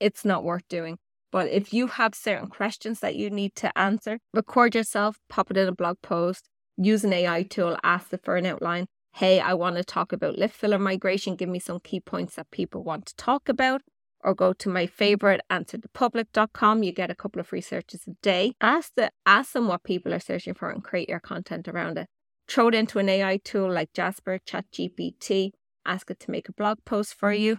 it's 0.00 0.24
not 0.24 0.44
worth 0.44 0.68
doing. 0.68 0.98
But 1.32 1.48
if 1.48 1.72
you 1.72 1.88
have 1.88 2.14
certain 2.14 2.48
questions 2.48 3.00
that 3.00 3.16
you 3.16 3.30
need 3.30 3.54
to 3.56 3.76
answer, 3.78 4.18
record 4.32 4.74
yourself, 4.74 5.18
pop 5.28 5.50
it 5.50 5.56
in 5.56 5.68
a 5.68 5.72
blog 5.72 5.96
post, 6.02 6.48
use 6.76 7.04
an 7.04 7.12
AI 7.12 7.42
tool, 7.42 7.76
ask 7.82 8.12
it 8.12 8.20
for 8.24 8.36
an 8.36 8.46
outline. 8.46 8.86
Hey, 9.14 9.40
I 9.40 9.54
want 9.54 9.76
to 9.76 9.84
talk 9.84 10.12
about 10.12 10.38
lift 10.38 10.54
filler 10.54 10.78
migration. 10.78 11.36
Give 11.36 11.48
me 11.48 11.58
some 11.58 11.80
key 11.80 12.00
points 12.00 12.36
that 12.36 12.50
people 12.50 12.84
want 12.84 13.06
to 13.06 13.16
talk 13.16 13.48
about. 13.48 13.82
Or 14.26 14.34
go 14.34 14.52
to 14.52 14.68
my 14.68 14.86
favorite 14.86 15.40
answerthepublic.com. 15.50 16.82
You 16.82 16.92
get 16.92 17.12
a 17.12 17.14
couple 17.14 17.40
of 17.40 17.46
free 17.46 17.60
searches 17.60 18.02
a 18.08 18.14
day. 18.22 18.54
Ask 18.60 18.92
the 18.96 19.12
ask 19.24 19.52
them 19.52 19.68
what 19.68 19.84
people 19.84 20.12
are 20.12 20.20
searching 20.20 20.52
for 20.52 20.68
and 20.68 20.82
create 20.82 21.08
your 21.08 21.20
content 21.20 21.68
around 21.68 21.96
it. 21.96 22.08
Throw 22.48 22.68
it 22.68 22.74
into 22.74 22.98
an 22.98 23.08
AI 23.08 23.38
tool 23.38 23.72
like 23.72 23.92
Jasper, 23.92 24.40
ChatGPT, 24.44 25.52
ask 25.84 26.10
it 26.10 26.18
to 26.20 26.30
make 26.30 26.48
a 26.48 26.52
blog 26.52 26.78
post 26.84 27.14
for 27.14 27.32
you. 27.32 27.58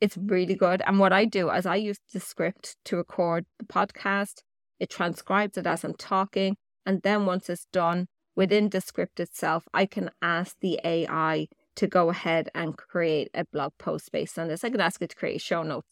It's 0.00 0.16
really 0.18 0.54
good. 0.54 0.82
And 0.86 0.98
what 0.98 1.12
I 1.12 1.24
do 1.24 1.50
is 1.50 1.64
I 1.64 1.76
use 1.76 1.98
Descript 2.12 2.76
to 2.84 2.96
record 2.96 3.46
the 3.58 3.64
podcast. 3.64 4.42
It 4.78 4.90
transcribes 4.90 5.56
it 5.56 5.66
as 5.66 5.82
I'm 5.82 5.94
talking. 5.94 6.56
And 6.84 7.02
then 7.02 7.24
once 7.24 7.48
it's 7.48 7.66
done, 7.72 8.06
within 8.34 8.68
Descript 8.68 9.18
itself, 9.18 9.64
I 9.72 9.86
can 9.86 10.10
ask 10.20 10.56
the 10.60 10.78
AI 10.84 11.48
to 11.76 11.86
go 11.86 12.10
ahead 12.10 12.48
and 12.54 12.76
create 12.76 13.30
a 13.34 13.44
blog 13.44 13.72
post 13.78 14.12
based 14.12 14.38
on 14.38 14.48
this. 14.48 14.64
I 14.64 14.70
can 14.70 14.80
ask 14.80 15.00
it 15.00 15.10
to 15.10 15.16
create 15.16 15.40
show 15.40 15.62
notes. 15.62 15.88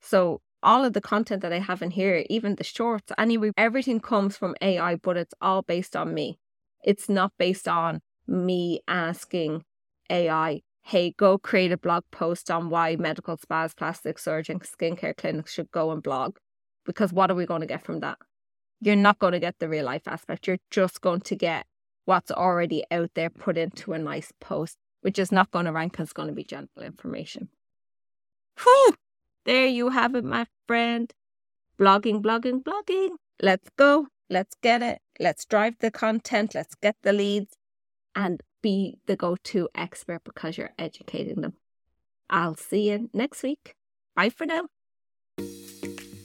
So 0.00 0.40
all 0.62 0.84
of 0.84 0.92
the 0.92 1.00
content 1.00 1.42
that 1.42 1.52
I 1.52 1.58
have 1.58 1.82
in 1.82 1.90
here, 1.90 2.24
even 2.28 2.56
the 2.56 2.64
shorts, 2.64 3.12
anyway, 3.18 3.52
everything 3.56 4.00
comes 4.00 4.36
from 4.36 4.56
AI, 4.60 4.96
but 4.96 5.16
it's 5.16 5.34
all 5.40 5.62
based 5.62 5.94
on 5.94 6.14
me. 6.14 6.38
It's 6.84 7.08
not 7.08 7.32
based 7.38 7.68
on 7.68 8.00
me 8.26 8.80
asking 8.88 9.62
AI 10.10 10.62
hey, 10.86 11.12
go 11.18 11.36
create 11.36 11.72
a 11.72 11.76
blog 11.76 12.04
post 12.12 12.48
on 12.48 12.70
why 12.70 12.94
medical 12.94 13.36
spas, 13.36 13.74
plastic 13.74 14.20
surgeon, 14.20 14.60
skincare 14.60 15.16
clinics 15.16 15.52
should 15.52 15.68
go 15.72 15.90
and 15.90 16.00
blog. 16.00 16.36
Because 16.84 17.12
what 17.12 17.28
are 17.28 17.34
we 17.34 17.44
going 17.44 17.60
to 17.60 17.66
get 17.66 17.84
from 17.84 17.98
that? 18.00 18.18
You're 18.80 18.94
not 18.94 19.18
going 19.18 19.32
to 19.32 19.40
get 19.40 19.56
the 19.58 19.68
real 19.68 19.84
life 19.84 20.06
aspect. 20.06 20.46
You're 20.46 20.58
just 20.70 21.00
going 21.00 21.22
to 21.22 21.34
get 21.34 21.66
what's 22.04 22.30
already 22.30 22.84
out 22.92 23.10
there 23.14 23.30
put 23.30 23.58
into 23.58 23.94
a 23.94 23.98
nice 23.98 24.30
post, 24.40 24.76
which 25.00 25.18
is 25.18 25.32
not 25.32 25.50
going 25.50 25.66
to 25.66 25.72
rank 25.72 25.98
it's 25.98 26.12
going 26.12 26.28
to 26.28 26.34
be 26.34 26.44
general 26.44 26.82
information. 26.82 27.48
Whew! 28.62 28.94
There 29.44 29.66
you 29.66 29.90
have 29.90 30.14
it, 30.14 30.24
my 30.24 30.46
friend. 30.66 31.12
Blogging, 31.78 32.22
blogging, 32.22 32.62
blogging. 32.62 33.10
Let's 33.40 33.68
go. 33.76 34.08
Let's 34.28 34.56
get 34.62 34.82
it. 34.82 35.00
Let's 35.20 35.44
drive 35.44 35.74
the 35.80 35.90
content. 35.90 36.54
Let's 36.54 36.74
get 36.74 36.96
the 37.02 37.12
leads. 37.12 37.54
And 38.14 38.42
be 38.62 38.98
the 39.06 39.14
go 39.14 39.36
to 39.44 39.68
expert 39.74 40.24
because 40.24 40.56
you're 40.56 40.72
educating 40.78 41.42
them. 41.42 41.52
I'll 42.28 42.56
see 42.56 42.90
you 42.90 43.10
next 43.12 43.42
week. 43.42 43.74
Bye 44.16 44.30
for 44.30 44.46
now. 44.46 44.66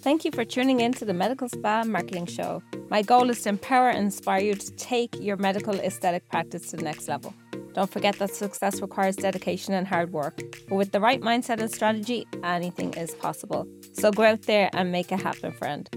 Thank 0.02 0.26
you 0.26 0.32
for 0.32 0.44
tuning 0.44 0.80
in 0.80 0.94
to 0.94 1.06
the 1.06 1.14
Medical 1.14 1.48
Spa 1.48 1.84
Marketing 1.84 2.26
Show. 2.26 2.64
My 2.90 3.04
goal 3.04 3.30
is 3.30 3.44
to 3.44 3.50
empower 3.50 3.90
and 3.90 4.06
inspire 4.06 4.42
you 4.42 4.56
to 4.56 4.72
take 4.72 5.14
your 5.20 5.38
medical 5.38 5.76
aesthetic 5.76 6.28
practice 6.30 6.72
to 6.72 6.78
the 6.78 6.84
next 6.84 7.08
level. 7.08 7.36
Don't 7.74 7.90
forget 7.90 8.18
that 8.20 8.34
success 8.34 8.82
requires 8.82 9.16
dedication 9.16 9.74
and 9.74 9.88
hard 9.88 10.12
work, 10.12 10.42
but 10.68 10.76
with 10.76 10.92
the 10.92 11.00
right 11.00 11.22
mindset 11.22 11.60
and 11.60 11.72
strategy, 11.72 12.28
anything 12.44 12.94
is 12.94 13.14
possible. 13.16 13.68
So 13.94 14.12
go 14.12 14.24
out 14.24 14.44
there 14.44 14.70
and 14.74 14.92
make 14.92 15.12
it 15.12 15.22
happen, 15.22 15.52
friend. 15.54 15.90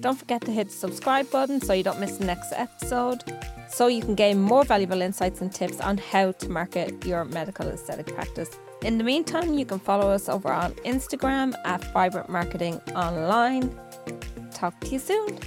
Don't 0.00 0.18
forget 0.18 0.42
to 0.42 0.52
hit 0.52 0.68
the 0.68 0.72
subscribe 0.72 1.30
button 1.30 1.60
so 1.60 1.72
you 1.72 1.82
don't 1.82 2.00
miss 2.00 2.16
the 2.16 2.24
next 2.24 2.52
episode 2.52 3.22
so 3.68 3.86
you 3.86 4.02
can 4.02 4.14
gain 4.14 4.40
more 4.40 4.64
valuable 4.64 5.00
insights 5.00 5.40
and 5.40 5.52
tips 5.52 5.80
on 5.80 5.98
how 5.98 6.32
to 6.32 6.48
market 6.48 7.04
your 7.06 7.24
medical 7.24 7.68
aesthetic 7.68 8.06
practice. 8.06 8.50
In 8.82 8.98
the 8.98 9.04
meantime, 9.04 9.54
you 9.54 9.66
can 9.66 9.78
follow 9.78 10.10
us 10.10 10.28
over 10.28 10.52
on 10.52 10.72
Instagram 10.86 11.54
at 11.64 11.84
Vibrant 11.92 12.28
Marketing 12.28 12.80
Online. 12.96 13.78
Talk 14.52 14.78
to 14.80 14.88
you 14.88 14.98
soon. 14.98 15.38